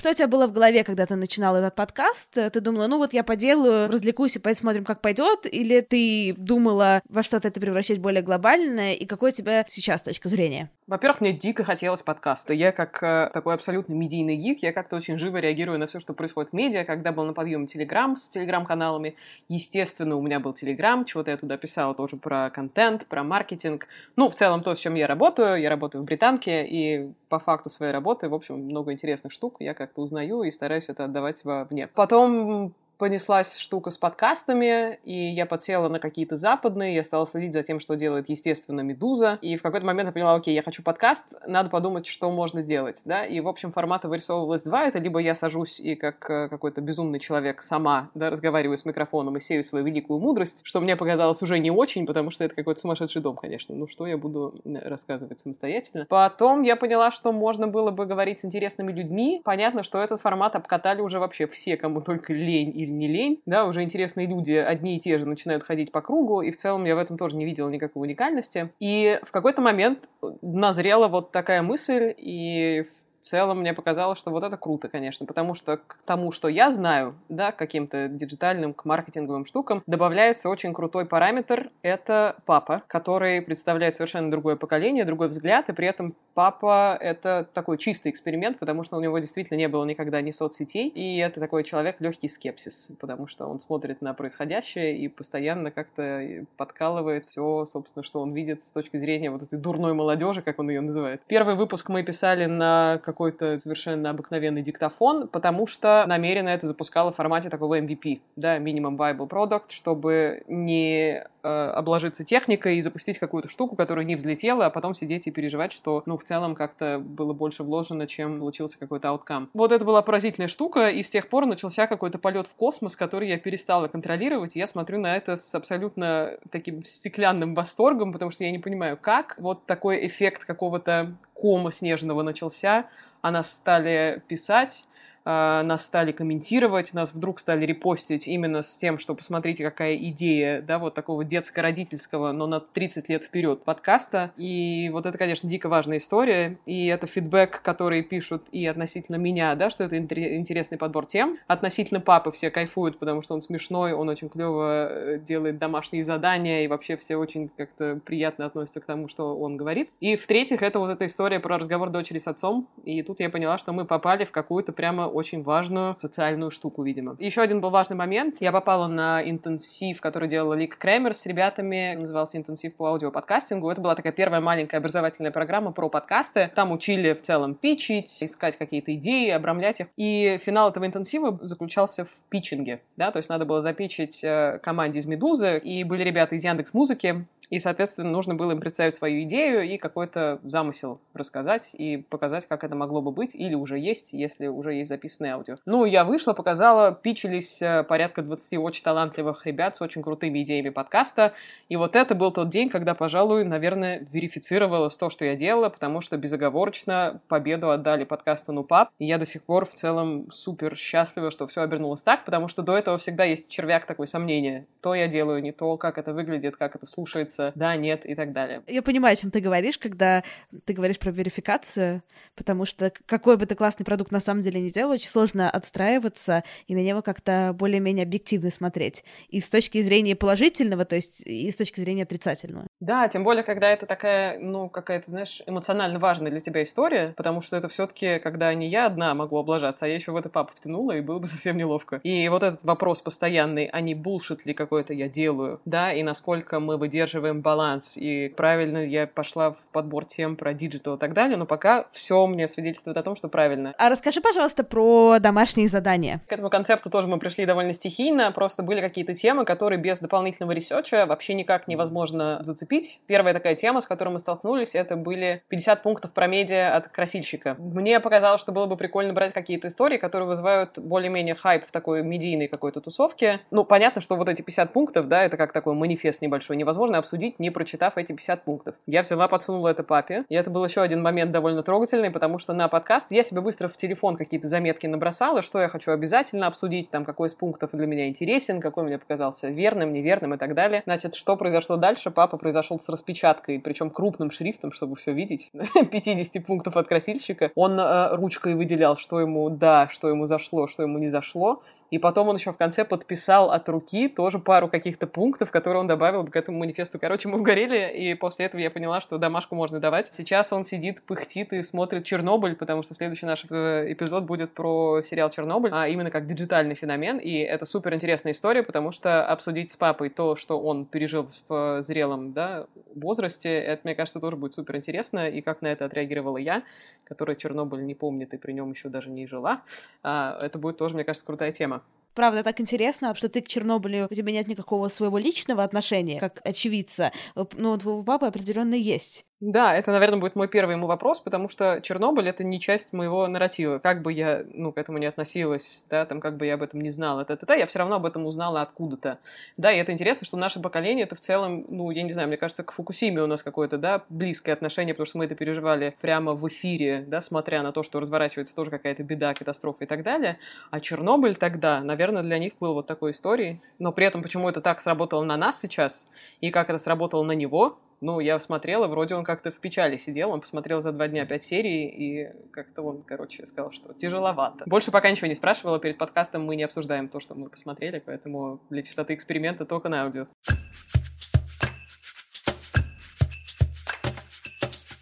Что 0.06 0.12
у 0.12 0.14
тебя 0.14 0.28
было 0.28 0.46
в 0.46 0.52
голове, 0.52 0.84
когда 0.84 1.04
ты 1.04 1.16
начинал 1.16 1.56
этот 1.56 1.74
подкаст? 1.74 2.30
Ты 2.30 2.60
думала, 2.60 2.86
ну 2.86 2.98
вот 2.98 3.12
я 3.12 3.24
поделаю, 3.24 3.90
развлекусь 3.90 4.36
и 4.36 4.38
посмотрим, 4.38 4.84
как 4.84 5.00
пойдет? 5.00 5.52
Или 5.52 5.80
ты 5.80 6.32
думала 6.36 7.02
во 7.08 7.24
что-то 7.24 7.48
это 7.48 7.60
превращать 7.60 7.98
более 7.98 8.22
глобальное? 8.22 8.92
И 8.92 9.04
какой 9.04 9.30
у 9.30 9.32
тебя 9.32 9.64
сейчас 9.68 10.02
точка 10.02 10.28
зрения? 10.28 10.70
Во-первых, 10.86 11.20
мне 11.20 11.32
дико 11.32 11.64
хотелось 11.64 12.02
подкаста. 12.02 12.54
Я 12.54 12.70
как 12.70 13.02
э, 13.02 13.30
такой 13.34 13.54
абсолютно 13.54 13.94
медийный 13.94 14.36
гик, 14.36 14.62
я 14.62 14.72
как-то 14.72 14.94
очень 14.94 15.18
живо 15.18 15.38
реагирую 15.38 15.80
на 15.80 15.88
все, 15.88 15.98
что 15.98 16.12
происходит 16.12 16.50
в 16.50 16.52
медиа. 16.52 16.84
Когда 16.84 17.10
был 17.10 17.24
на 17.24 17.32
подъеме 17.32 17.66
Телеграм 17.66 18.16
с 18.16 18.28
Телеграм-каналами, 18.28 19.16
естественно, 19.48 20.14
у 20.14 20.22
меня 20.22 20.38
был 20.38 20.52
Телеграм, 20.52 21.04
чего-то 21.04 21.32
я 21.32 21.36
туда 21.36 21.56
писала 21.56 21.92
тоже 21.92 22.14
про 22.14 22.50
контент, 22.50 23.06
про 23.06 23.24
маркетинг. 23.24 23.88
Ну, 24.14 24.30
в 24.30 24.36
целом, 24.36 24.62
то, 24.62 24.76
с 24.76 24.78
чем 24.78 24.94
я 24.94 25.08
работаю. 25.08 25.60
Я 25.60 25.68
работаю 25.68 26.04
в 26.04 26.06
Британке, 26.06 26.64
и 26.64 27.10
по 27.28 27.40
факту 27.40 27.68
своей 27.68 27.92
работы, 27.92 28.28
в 28.28 28.34
общем, 28.34 28.54
много 28.54 28.92
интересных 28.92 29.32
штук. 29.32 29.56
Я 29.58 29.74
как-то 29.96 30.02
узнаю 30.02 30.42
и 30.42 30.50
стараюсь 30.50 30.88
это 30.88 31.04
отдавать 31.04 31.44
вовне. 31.44 31.88
Потом 31.88 32.74
понеслась 32.98 33.58
штука 33.58 33.90
с 33.90 33.98
подкастами, 33.98 34.98
и 35.04 35.14
я 35.14 35.46
подсела 35.46 35.88
на 35.88 35.98
какие-то 35.98 36.36
западные, 36.36 36.94
я 36.94 37.04
стала 37.04 37.26
следить 37.26 37.52
за 37.52 37.62
тем, 37.62 37.80
что 37.80 37.94
делает, 37.94 38.28
естественно, 38.28 38.80
«Медуза», 38.80 39.38
и 39.42 39.56
в 39.56 39.62
какой-то 39.62 39.86
момент 39.86 40.08
я 40.08 40.12
поняла, 40.12 40.34
окей, 40.34 40.54
я 40.54 40.62
хочу 40.62 40.82
подкаст, 40.82 41.34
надо 41.46 41.68
подумать, 41.70 42.06
что 42.06 42.30
можно 42.30 42.62
сделать, 42.62 43.02
да, 43.04 43.24
и, 43.24 43.40
в 43.40 43.48
общем, 43.48 43.70
формата 43.70 44.08
вырисовывалось 44.08 44.62
два, 44.62 44.86
это 44.86 44.98
либо 44.98 45.18
я 45.18 45.34
сажусь 45.34 45.80
и 45.80 45.94
как 45.94 46.28
э, 46.30 46.48
какой-то 46.48 46.80
безумный 46.80 47.20
человек 47.20 47.62
сама, 47.62 48.10
да, 48.14 48.30
разговариваю 48.30 48.78
с 48.78 48.84
микрофоном 48.84 49.36
и 49.36 49.40
сею 49.40 49.62
свою 49.62 49.84
великую 49.84 50.20
мудрость, 50.20 50.60
что 50.64 50.80
мне 50.80 50.96
показалось 50.96 51.42
уже 51.42 51.58
не 51.58 51.70
очень, 51.70 52.06
потому 52.06 52.30
что 52.30 52.44
это 52.44 52.54
какой-то 52.54 52.80
сумасшедший 52.80 53.22
дом, 53.22 53.36
конечно, 53.36 53.74
ну 53.74 53.86
что 53.86 54.06
я 54.06 54.16
буду 54.16 54.54
рассказывать 54.64 55.40
самостоятельно. 55.40 56.06
Потом 56.08 56.62
я 56.62 56.76
поняла, 56.76 57.10
что 57.10 57.32
можно 57.32 57.68
было 57.68 57.90
бы 57.90 58.06
говорить 58.06 58.40
с 58.40 58.44
интересными 58.44 58.92
людьми, 58.92 59.42
понятно, 59.44 59.82
что 59.82 59.98
этот 59.98 60.20
формат 60.20 60.56
обкатали 60.56 61.00
уже 61.00 61.18
вообще 61.18 61.46
все, 61.46 61.76
кому 61.76 62.00
только 62.00 62.32
лень 62.32 62.72
и 62.74 62.85
или 62.86 62.92
не 62.92 63.08
лень, 63.08 63.40
да, 63.46 63.66
уже 63.66 63.82
интересные 63.82 64.26
люди 64.26 64.52
одни 64.52 64.96
и 64.96 65.00
те 65.00 65.18
же 65.18 65.26
начинают 65.26 65.64
ходить 65.64 65.92
по 65.92 66.00
кругу, 66.00 66.40
и 66.40 66.50
в 66.50 66.56
целом 66.56 66.84
я 66.84 66.94
в 66.94 66.98
этом 66.98 67.18
тоже 67.18 67.36
не 67.36 67.44
видела 67.44 67.68
никакой 67.68 68.02
уникальности. 68.02 68.70
И 68.80 69.18
в 69.22 69.32
какой-то 69.32 69.60
момент 69.60 70.08
назрела 70.42 71.08
вот 71.08 71.32
такая 71.32 71.62
мысль, 71.62 72.14
и 72.16 72.82
в 72.82 73.05
целом 73.20 73.60
мне 73.60 73.74
показалось, 73.74 74.18
что 74.18 74.30
вот 74.30 74.44
это 74.44 74.56
круто, 74.56 74.88
конечно, 74.88 75.26
потому 75.26 75.54
что 75.54 75.78
к 75.78 75.98
тому, 76.06 76.32
что 76.32 76.48
я 76.48 76.72
знаю, 76.72 77.14
да, 77.28 77.52
к 77.52 77.56
каким-то 77.56 78.08
диджитальным, 78.08 78.74
к 78.74 78.84
маркетинговым 78.84 79.44
штукам, 79.44 79.82
добавляется 79.86 80.48
очень 80.48 80.72
крутой 80.72 81.06
параметр— 81.06 81.70
это 81.82 82.36
папа, 82.46 82.82
который 82.86 83.42
представляет 83.42 83.94
совершенно 83.94 84.30
другое 84.30 84.56
поколение, 84.56 85.04
другой 85.04 85.28
взгляд, 85.28 85.68
и 85.68 85.72
при 85.72 85.86
этом 85.86 86.14
папа— 86.34 86.96
это 87.00 87.46
такой 87.52 87.78
чистый 87.78 88.10
эксперимент, 88.10 88.58
потому 88.58 88.84
что 88.84 88.96
у 88.96 89.00
него 89.00 89.18
действительно 89.18 89.56
не 89.56 89.68
было 89.68 89.84
никогда 89.84 90.20
ни 90.20 90.30
соцсетей, 90.30 90.88
и 90.88 91.18
это 91.18 91.40
такой 91.40 91.64
человек 91.64 91.96
легкий 92.00 92.28
скепсис, 92.28 92.92
потому 93.00 93.26
что 93.26 93.46
он 93.46 93.60
смотрит 93.60 94.02
на 94.02 94.14
происходящее 94.14 94.96
и 94.98 95.08
постоянно 95.08 95.70
как-то 95.70 96.44
подкалывает 96.56 97.26
все, 97.26 97.66
собственно, 97.66 98.02
что 98.02 98.20
он 98.20 98.32
видит 98.32 98.64
с 98.64 98.72
точки 98.72 98.96
зрения 98.98 99.30
вот 99.30 99.42
этой 99.42 99.58
дурной 99.58 99.94
молодежи, 99.94 100.42
как 100.42 100.58
он 100.58 100.70
ее 100.70 100.80
называет. 100.80 101.22
Первый 101.26 101.54
выпуск 101.54 101.88
мы 101.88 102.02
писали 102.02 102.46
на 102.46 103.00
какой-то 103.16 103.58
совершенно 103.58 104.10
обыкновенный 104.10 104.60
диктофон, 104.60 105.26
потому 105.28 105.66
что 105.66 106.04
намеренно 106.06 106.50
это 106.50 106.66
запускало 106.66 107.12
в 107.12 107.16
формате 107.16 107.48
такого 107.48 107.80
MVP, 107.80 108.20
да, 108.36 108.58
Minimum 108.58 108.98
Viable 108.98 109.26
Product, 109.26 109.70
чтобы 109.70 110.42
не 110.48 111.24
э, 111.42 111.48
обложиться 111.48 112.24
техникой 112.24 112.76
и 112.76 112.82
запустить 112.82 113.18
какую-то 113.18 113.48
штуку, 113.48 113.74
которая 113.74 114.04
не 114.04 114.16
взлетела, 114.16 114.66
а 114.66 114.70
потом 114.70 114.92
сидеть 114.92 115.26
и 115.28 115.30
переживать, 115.30 115.72
что, 115.72 116.02
ну, 116.04 116.18
в 116.18 116.24
целом 116.24 116.54
как-то 116.54 116.98
было 116.98 117.32
больше 117.32 117.62
вложено, 117.62 118.06
чем 118.06 118.38
получился 118.38 118.78
какой-то 118.78 119.08
ауткам. 119.08 119.48
Вот 119.54 119.72
это 119.72 119.86
была 119.86 120.02
поразительная 120.02 120.48
штука, 120.48 120.88
и 120.88 121.02
с 121.02 121.08
тех 121.08 121.26
пор 121.26 121.46
начался 121.46 121.86
какой-то 121.86 122.18
полет 122.18 122.46
в 122.46 122.54
космос, 122.54 122.96
который 122.96 123.30
я 123.30 123.38
перестала 123.38 123.88
контролировать, 123.88 124.56
и 124.56 124.58
я 124.58 124.66
смотрю 124.66 124.98
на 125.00 125.16
это 125.16 125.36
с 125.36 125.54
абсолютно 125.54 126.32
таким 126.50 126.84
стеклянным 126.84 127.54
восторгом, 127.54 128.12
потому 128.12 128.30
что 128.30 128.44
я 128.44 128.50
не 128.50 128.58
понимаю, 128.58 128.98
как 129.00 129.36
вот 129.38 129.64
такой 129.64 130.06
эффект 130.06 130.44
какого-то 130.44 131.14
кома 131.36 131.70
снежного 131.72 132.22
начался, 132.22 132.86
нас 133.30 133.52
стали 133.52 134.22
писать, 134.28 134.86
нас 135.26 135.84
стали 135.84 136.12
комментировать, 136.12 136.94
нас 136.94 137.14
вдруг 137.14 137.40
стали 137.40 137.66
репостить 137.66 138.28
именно 138.28 138.62
с 138.62 138.78
тем, 138.78 138.98
что 138.98 139.14
посмотрите, 139.14 139.64
какая 139.64 139.96
идея, 139.96 140.62
да, 140.62 140.78
вот 140.78 140.94
такого 140.94 141.24
детско-родительского, 141.24 142.32
но 142.32 142.46
на 142.46 142.60
30 142.60 143.08
лет 143.08 143.24
вперед 143.24 143.62
подкаста. 143.64 144.32
И 144.36 144.88
вот 144.92 145.06
это, 145.06 145.18
конечно, 145.18 145.48
дико 145.48 145.68
важная 145.68 145.98
история. 145.98 146.58
И 146.66 146.86
это 146.86 147.06
фидбэк, 147.06 147.60
который 147.62 148.02
пишут 148.02 148.44
и 148.52 148.64
относительно 148.66 149.16
меня, 149.16 149.54
да, 149.54 149.70
что 149.70 149.84
это 149.84 149.98
интересный 149.98 150.78
подбор 150.78 151.06
тем. 151.06 151.38
Относительно 151.46 152.00
папы 152.00 152.30
все 152.30 152.50
кайфуют, 152.50 152.98
потому 152.98 153.22
что 153.22 153.34
он 153.34 153.40
смешной, 153.40 153.92
он 153.92 154.08
очень 154.08 154.28
клево 154.28 154.88
э, 154.88 155.18
делает 155.18 155.58
домашние 155.58 156.04
задания, 156.04 156.62
и 156.62 156.68
вообще 156.68 156.96
все 156.96 157.16
очень 157.16 157.50
как-то 157.56 158.00
приятно 158.04 158.46
относятся 158.46 158.80
к 158.80 158.84
тому, 158.84 159.08
что 159.08 159.36
он 159.36 159.56
говорит. 159.56 159.90
И 160.00 160.16
в-третьих, 160.16 160.62
это 160.62 160.78
вот 160.78 160.90
эта 160.90 161.06
история 161.06 161.40
про 161.40 161.58
разговор 161.58 161.90
дочери 161.90 162.18
с 162.18 162.28
отцом. 162.28 162.68
И 162.84 163.02
тут 163.02 163.20
я 163.20 163.30
поняла, 163.30 163.58
что 163.58 163.72
мы 163.72 163.84
попали 163.84 164.24
в 164.24 164.30
какую-то 164.30 164.72
прямо 164.72 165.06
очень 165.16 165.42
важную 165.42 165.96
социальную 165.96 166.50
штуку, 166.50 166.82
видимо. 166.82 167.16
Еще 167.18 167.40
один 167.40 167.60
был 167.60 167.70
важный 167.70 167.96
момент. 167.96 168.36
Я 168.40 168.52
попала 168.52 168.86
на 168.86 169.28
интенсив, 169.28 170.00
который 170.00 170.28
делала 170.28 170.54
Лик 170.54 170.76
Кремер 170.76 171.14
с 171.14 171.26
ребятами. 171.26 171.94
Назывался 171.96 172.36
интенсив 172.36 172.74
по 172.74 172.86
аудиоподкастингу. 172.86 173.70
Это 173.70 173.80
была 173.80 173.94
такая 173.94 174.12
первая 174.12 174.40
маленькая 174.40 174.76
образовательная 174.76 175.30
программа 175.30 175.72
про 175.72 175.88
подкасты. 175.88 176.50
Там 176.54 176.70
учили 176.70 177.14
в 177.14 177.22
целом 177.22 177.54
пичить, 177.54 178.22
искать 178.22 178.56
какие-то 178.58 178.94
идеи, 178.94 179.30
обрамлять 179.30 179.80
их. 179.80 179.86
И 179.96 180.38
финал 180.40 180.70
этого 180.70 180.86
интенсива 180.86 181.38
заключался 181.42 182.04
в 182.04 182.22
питчинге. 182.28 182.80
Да? 182.96 183.10
То 183.10 183.18
есть 183.18 183.28
надо 183.28 183.46
было 183.46 183.62
запичить 183.62 184.22
э, 184.22 184.60
команде 184.62 184.98
из 184.98 185.06
«Медузы», 185.06 185.58
и 185.58 185.84
были 185.84 186.02
ребята 186.02 186.34
из 186.34 186.44
Яндекс 186.44 186.74
Музыки, 186.74 187.26
и, 187.50 187.58
соответственно, 187.58 188.10
нужно 188.10 188.34
было 188.34 188.52
им 188.52 188.60
представить 188.60 188.94
свою 188.94 189.22
идею 189.22 189.62
и 189.62 189.76
какой-то 189.76 190.40
замысел 190.44 191.00
рассказать 191.14 191.70
и 191.74 191.96
показать, 191.96 192.46
как 192.46 192.64
это 192.64 192.74
могло 192.74 193.00
бы 193.02 193.10
быть, 193.10 193.34
или 193.34 193.54
уже 193.54 193.78
есть, 193.78 194.12
если 194.12 194.46
уже 194.46 194.74
есть 194.74 194.88
записанное 194.88 195.34
аудио. 195.34 195.56
Ну, 195.66 195.84
я 195.84 196.04
вышла, 196.04 196.32
показала, 196.32 196.92
пичились 196.92 197.62
э, 197.62 197.84
порядка 197.84 198.22
20 198.22 198.58
очень 198.58 198.82
талантливых 198.82 199.46
ребят 199.46 199.76
с 199.76 199.82
очень 199.82 200.02
крутыми 200.02 200.42
идеями 200.42 200.70
подкаста, 200.70 201.32
и 201.68 201.76
вот 201.76 201.96
это 201.96 202.14
был 202.14 202.32
тот 202.32 202.48
день, 202.48 202.68
когда, 202.68 202.94
пожалуй, 202.94 203.44
наверное, 203.44 204.04
верифицировалось 204.10 204.96
то, 204.96 205.10
что 205.10 205.24
я 205.24 205.36
делала, 205.36 205.68
потому 205.68 206.00
что 206.00 206.16
безоговорочно 206.16 207.20
победу 207.28 207.70
отдали 207.70 208.04
подкасту 208.04 208.52
«Нупап», 208.52 208.90
и 208.98 209.06
я 209.06 209.18
до 209.18 209.24
сих 209.24 209.42
пор 209.42 209.66
в 209.66 209.74
целом 209.74 210.30
супер 210.32 210.76
счастлива, 210.76 211.30
что 211.30 211.46
все 211.46 211.62
обернулось 211.62 212.02
так, 212.02 212.24
потому 212.24 212.48
что 212.48 212.62
до 212.62 212.76
этого 212.76 212.98
всегда 212.98 213.24
есть 213.24 213.48
червяк 213.48 213.86
такой 213.86 214.06
сомнения. 214.06 214.66
То 214.80 214.94
я 214.94 215.08
делаю, 215.08 215.42
не 215.42 215.52
то, 215.52 215.76
как 215.76 215.98
это 215.98 216.12
выглядит, 216.12 216.56
как 216.56 216.76
это 216.76 216.86
слушается, 216.86 217.35
нравится, 217.36 217.52
да, 217.58 217.76
нет 217.76 218.06
и 218.06 218.14
так 218.14 218.32
далее. 218.32 218.62
Я 218.66 218.82
понимаю, 218.82 219.14
о 219.14 219.16
чем 219.16 219.30
ты 219.30 219.40
говоришь, 219.40 219.78
когда 219.78 220.22
ты 220.64 220.72
говоришь 220.72 220.98
про 220.98 221.10
верификацию, 221.10 222.02
потому 222.34 222.64
что 222.64 222.92
какой 223.06 223.36
бы 223.36 223.46
ты 223.46 223.54
классный 223.54 223.84
продукт 223.84 224.10
на 224.12 224.20
самом 224.20 224.40
деле 224.42 224.60
не 224.60 224.70
делал, 224.70 224.92
очень 224.92 225.08
сложно 225.08 225.50
отстраиваться 225.50 226.44
и 226.66 226.74
на 226.74 226.82
него 226.82 227.02
как-то 227.02 227.54
более-менее 227.58 228.04
объективно 228.04 228.50
смотреть. 228.50 229.04
И 229.28 229.40
с 229.40 229.48
точки 229.48 229.80
зрения 229.82 230.16
положительного, 230.16 230.84
то 230.84 230.96
есть 230.96 231.22
и 231.26 231.50
с 231.50 231.56
точки 231.56 231.80
зрения 231.80 232.04
отрицательного. 232.04 232.66
Да, 232.80 233.08
тем 233.08 233.24
более, 233.24 233.42
когда 233.42 233.68
это 233.70 233.86
такая, 233.86 234.38
ну, 234.38 234.68
какая-то, 234.68 235.10
знаешь, 235.10 235.42
эмоционально 235.46 235.98
важная 235.98 236.30
для 236.30 236.40
тебя 236.40 236.62
история, 236.62 237.14
потому 237.16 237.40
что 237.40 237.56
это 237.56 237.68
все-таки, 237.68 238.18
когда 238.18 238.52
не 238.54 238.68
я 238.68 238.86
одна 238.86 239.14
могу 239.14 239.38
облажаться, 239.38 239.86
а 239.86 239.88
я 239.88 239.94
еще 239.94 240.12
в 240.12 240.16
это 240.16 240.28
папу 240.28 240.52
втянула, 240.54 240.92
и 240.92 241.00
было 241.00 241.18
бы 241.18 241.26
совсем 241.36 241.56
неловко. 241.56 242.00
И 242.02 242.28
вот 242.28 242.42
этот 242.42 242.64
вопрос 242.64 243.02
постоянный, 243.02 243.66
а 243.66 243.80
не 243.80 243.94
bullshit 243.94 244.46
ли 244.46 244.54
какой-то 244.54 244.94
я 244.94 245.08
делаю, 245.08 245.60
да, 245.64 245.92
и 245.92 246.02
насколько 246.02 246.60
мы 246.60 246.76
выдерживаем 246.76 247.25
поддерживаем 247.26 247.42
баланс, 247.42 247.96
и 247.96 248.28
правильно 248.28 248.78
я 248.78 249.06
пошла 249.06 249.52
в 249.52 249.58
подбор 249.72 250.04
тем 250.04 250.36
про 250.36 250.54
digital 250.54 250.96
и 250.96 250.98
так 250.98 251.12
далее, 251.12 251.36
но 251.36 251.46
пока 251.46 251.86
все 251.90 252.26
мне 252.26 252.48
свидетельствует 252.48 252.96
о 252.96 253.02
том, 253.02 253.16
что 253.16 253.28
правильно. 253.28 253.74
А 253.78 253.88
расскажи, 253.88 254.20
пожалуйста, 254.20 254.64
про 254.64 255.18
домашние 255.18 255.68
задания. 255.68 256.20
К 256.28 256.32
этому 256.32 256.50
концепту 256.50 256.90
тоже 256.90 257.08
мы 257.08 257.18
пришли 257.18 257.46
довольно 257.46 257.72
стихийно, 257.72 258.32
просто 258.32 258.62
были 258.62 258.80
какие-то 258.80 259.14
темы, 259.14 259.44
которые 259.44 259.78
без 259.80 260.00
дополнительного 260.00 260.52
research 260.52 261.00
а 261.00 261.06
вообще 261.06 261.34
никак 261.34 261.68
невозможно 261.68 262.38
зацепить. 262.42 263.00
Первая 263.06 263.34
такая 263.34 263.54
тема, 263.56 263.80
с 263.80 263.86
которой 263.86 264.10
мы 264.10 264.18
столкнулись, 264.18 264.74
это 264.74 264.96
были 264.96 265.42
50 265.48 265.82
пунктов 265.82 266.12
про 266.12 266.26
медиа 266.26 266.76
от 266.76 266.88
Красильщика. 266.88 267.56
Мне 267.58 268.00
показалось, 268.00 268.40
что 268.40 268.52
было 268.52 268.66
бы 268.66 268.76
прикольно 268.76 269.12
брать 269.12 269.32
какие-то 269.32 269.68
истории, 269.68 269.98
которые 269.98 270.28
вызывают 270.28 270.78
более-менее 270.78 271.34
хайп 271.34 271.66
в 271.66 271.72
такой 271.72 272.02
медийной 272.02 272.48
какой-то 272.48 272.80
тусовке. 272.80 273.40
Ну, 273.50 273.64
понятно, 273.64 274.00
что 274.00 274.16
вот 274.16 274.28
эти 274.28 274.42
50 274.42 274.72
пунктов, 274.72 275.08
да, 275.08 275.24
это 275.24 275.36
как 275.36 275.52
такой 275.52 275.74
манифест 275.74 276.22
небольшой, 276.22 276.56
невозможно 276.56 276.98
обсудить 276.98 277.15
обсудить, 277.16 277.38
не 277.38 277.50
прочитав 277.50 277.96
эти 277.96 278.12
50 278.12 278.44
пунктов. 278.44 278.74
Я 278.86 279.02
взяла, 279.02 279.26
подсунула 279.26 279.68
это 279.68 279.82
папе, 279.82 280.24
и 280.28 280.34
это 280.34 280.50
был 280.50 280.64
еще 280.64 280.82
один 280.82 281.02
момент 281.02 281.32
довольно 281.32 281.62
трогательный, 281.62 282.10
потому 282.10 282.38
что 282.38 282.52
на 282.52 282.68
подкаст 282.68 283.10
я 283.10 283.22
себе 283.22 283.40
быстро 283.40 283.68
в 283.68 283.76
телефон 283.76 284.16
какие-то 284.16 284.48
заметки 284.48 284.86
набросала, 284.86 285.40
что 285.40 285.58
я 285.60 285.68
хочу 285.68 285.92
обязательно 285.92 286.46
обсудить, 286.46 286.90
там, 286.90 287.04
какой 287.04 287.28
из 287.28 287.34
пунктов 287.34 287.70
для 287.72 287.86
меня 287.86 288.08
интересен, 288.08 288.60
какой 288.60 288.84
мне 288.84 288.98
показался 288.98 289.48
верным, 289.48 289.92
неверным 289.92 290.34
и 290.34 290.36
так 290.36 290.54
далее. 290.54 290.82
Значит, 290.84 291.14
что 291.14 291.36
произошло 291.36 291.76
дальше? 291.76 292.10
Папа 292.10 292.36
произошел 292.36 292.78
с 292.78 292.88
распечаткой, 292.88 293.60
причем 293.60 293.90
крупным 293.90 294.30
шрифтом, 294.30 294.72
чтобы 294.72 294.96
все 294.96 295.12
видеть, 295.12 295.50
50 295.90 296.44
пунктов 296.44 296.76
от 296.76 296.86
красильщика. 296.86 297.50
Он 297.54 297.80
э, 297.80 298.14
ручкой 298.14 298.54
выделял, 298.54 298.96
что 298.96 299.20
ему 299.20 299.48
да, 299.48 299.88
что 299.88 300.08
ему 300.08 300.26
зашло, 300.26 300.66
что 300.66 300.82
ему 300.82 300.98
не 300.98 301.08
зашло. 301.08 301.62
И 301.90 301.98
потом 301.98 302.28
он 302.28 302.36
еще 302.36 302.52
в 302.52 302.56
конце 302.56 302.84
подписал 302.84 303.50
от 303.50 303.68
руки 303.68 304.08
тоже 304.08 304.38
пару 304.38 304.68
каких-то 304.68 305.06
пунктов, 305.06 305.50
которые 305.50 305.80
он 305.80 305.86
добавил 305.86 306.26
к 306.26 306.34
этому 306.34 306.58
манифесту. 306.58 306.98
Короче, 306.98 307.28
мы 307.28 307.38
угорели, 307.38 307.92
и 307.96 308.14
после 308.14 308.46
этого 308.46 308.60
я 308.60 308.70
поняла, 308.70 309.00
что 309.00 309.18
домашку 309.18 309.54
можно 309.54 309.78
давать. 309.78 310.10
Сейчас 310.12 310.52
он 310.52 310.64
сидит, 310.64 311.02
пыхтит 311.02 311.52
и 311.52 311.62
смотрит 311.62 312.04
Чернобыль, 312.04 312.56
потому 312.56 312.82
что 312.82 312.94
следующий 312.94 313.26
наш 313.26 313.44
э, 313.48 313.92
эпизод 313.92 314.24
будет 314.24 314.52
про 314.52 315.02
сериал 315.02 315.30
Чернобыль, 315.30 315.70
а 315.72 315.88
именно 315.88 316.10
как 316.10 316.26
диджитальный 316.26 316.74
феномен. 316.74 317.18
И 317.18 317.38
это 317.38 317.66
супер 317.66 317.94
интересная 317.94 318.32
история, 318.32 318.62
потому 318.62 318.90
что 318.90 319.26
обсудить 319.26 319.70
с 319.70 319.76
папой 319.76 320.10
то, 320.10 320.36
что 320.36 320.60
он 320.60 320.86
пережил 320.86 321.28
в 321.48 321.82
зрелом 321.82 322.32
да, 322.32 322.66
возрасте, 322.94 323.50
это, 323.50 323.82
мне 323.84 323.94
кажется, 323.94 324.20
тоже 324.20 324.36
будет 324.36 324.54
супер 324.54 324.76
интересно. 324.76 325.28
И 325.28 325.40
как 325.40 325.62
на 325.62 325.68
это 325.68 325.84
отреагировала 325.84 326.38
я, 326.38 326.62
которая 327.04 327.36
Чернобыль 327.36 327.84
не 327.84 327.94
помнит 327.94 328.34
и 328.34 328.38
при 328.38 328.52
нем 328.52 328.72
еще 328.72 328.88
даже 328.88 329.10
не 329.10 329.26
жила. 329.26 329.62
А, 330.02 330.38
это 330.42 330.58
будет 330.58 330.78
тоже, 330.78 330.94
мне 330.94 331.04
кажется, 331.04 331.26
крутая 331.26 331.52
тема. 331.52 331.75
Правда, 332.16 332.42
так 332.42 332.62
интересно, 332.62 333.14
что 333.14 333.28
ты 333.28 333.42
к 333.42 333.46
Чернобылю, 333.48 334.08
у 334.10 334.14
тебя 334.14 334.32
нет 334.32 334.48
никакого 334.48 334.88
своего 334.88 335.18
личного 335.18 335.62
отношения, 335.62 336.18
как 336.18 336.40
очевидца, 336.44 337.12
но 337.34 337.72
у 337.72 337.76
твоего 337.76 338.02
папы 338.02 338.24
определенно 338.24 338.74
есть. 338.74 339.26
Да, 339.40 339.74
это, 339.74 339.90
наверное, 339.92 340.18
будет 340.18 340.34
мой 340.34 340.48
первый 340.48 340.76
ему 340.76 340.86
вопрос, 340.86 341.20
потому 341.20 341.50
что 341.50 341.82
Чернобыль— 341.82 342.26
это 342.30 342.42
не 342.42 342.58
часть 342.58 342.94
моего 342.94 343.26
нарратива. 343.26 343.78
Как 343.78 344.00
бы 344.00 344.10
я, 344.10 344.42
ну, 344.54 344.72
к 344.72 344.78
этому 344.78 344.96
не 344.96 345.04
относилась, 345.04 345.84
да, 345.90 346.06
там, 346.06 346.22
как 346.22 346.38
бы 346.38 346.46
я 346.46 346.54
об 346.54 346.62
этом 346.62 346.80
не 346.80 346.90
знала, 346.90 347.20
это, 347.20 347.34
это, 347.34 347.54
я 347.54 347.66
все 347.66 347.80
равно 347.80 347.96
об 347.96 348.06
этом 348.06 348.24
узнала 348.24 348.62
откуда-то. 348.62 349.18
Да, 349.58 349.70
и 349.70 349.76
это 349.76 349.92
интересно, 349.92 350.26
что 350.26 350.38
наше 350.38 350.58
поколение, 350.60 351.04
это 351.04 351.16
в 351.16 351.20
целом, 351.20 351.66
ну, 351.68 351.90
я 351.90 352.02
не 352.02 352.14
знаю, 352.14 352.28
мне 352.28 352.38
кажется, 352.38 352.64
к 352.64 352.72
Фукусиме 352.72 353.20
у 353.20 353.26
нас 353.26 353.42
какое-то, 353.42 353.76
да, 353.76 354.04
близкое 354.08 354.52
отношение, 354.54 354.94
потому 354.94 355.04
что 355.04 355.18
мы 355.18 355.26
это 355.26 355.34
переживали 355.34 355.94
прямо 356.00 356.32
в 356.32 356.48
эфире, 356.48 357.04
да, 357.06 357.20
смотря 357.20 357.62
на 357.62 357.72
то, 357.72 357.82
что 357.82 358.00
разворачивается 358.00 358.56
тоже 358.56 358.70
какая-то 358.70 359.02
беда, 359.02 359.34
катастрофа 359.34 359.84
и 359.84 359.86
так 359.86 360.02
далее. 360.02 360.38
А 360.70 360.80
Чернобыль 360.80 361.36
тогда, 361.36 361.82
наверное, 361.82 362.22
для 362.22 362.38
них 362.38 362.54
был 362.58 362.72
вот 362.72 362.86
такой 362.86 363.10
историей. 363.10 363.60
Но 363.78 363.92
при 363.92 364.06
этом, 364.06 364.22
почему 364.22 364.48
это 364.48 364.62
так 364.62 364.80
сработало 364.80 365.24
на 365.24 365.36
нас 365.36 365.60
сейчас, 365.60 366.08
и 366.40 366.50
как 366.50 366.70
это 366.70 366.78
сработало 366.78 367.22
на 367.22 367.32
него, 367.32 367.78
ну, 368.00 368.20
я 368.20 368.38
смотрела, 368.38 368.88
вроде 368.88 369.14
он 369.14 369.24
как-то 369.24 369.50
в 369.50 369.58
печали 369.60 369.96
сидел, 369.96 370.30
он 370.30 370.40
посмотрел 370.40 370.82
за 370.82 370.92
два 370.92 371.08
дня 371.08 371.24
пять 371.26 371.42
серий, 371.42 371.86
и 371.86 372.50
как-то 372.52 372.82
он, 372.82 373.02
короче, 373.02 373.46
сказал, 373.46 373.72
что 373.72 373.94
тяжеловато. 373.94 374.64
Больше 374.66 374.90
пока 374.90 375.10
ничего 375.10 375.28
не 375.28 375.34
спрашивала, 375.34 375.78
перед 375.78 375.98
подкастом 375.98 376.44
мы 376.44 376.56
не 376.56 376.64
обсуждаем 376.64 377.08
то, 377.08 377.20
что 377.20 377.34
мы 377.34 377.48
посмотрели, 377.48 378.02
поэтому 378.04 378.60
для 378.70 378.82
чистоты 378.82 379.14
эксперимента 379.14 379.64
только 379.64 379.88
на 379.88 380.02
аудио. 380.02 380.26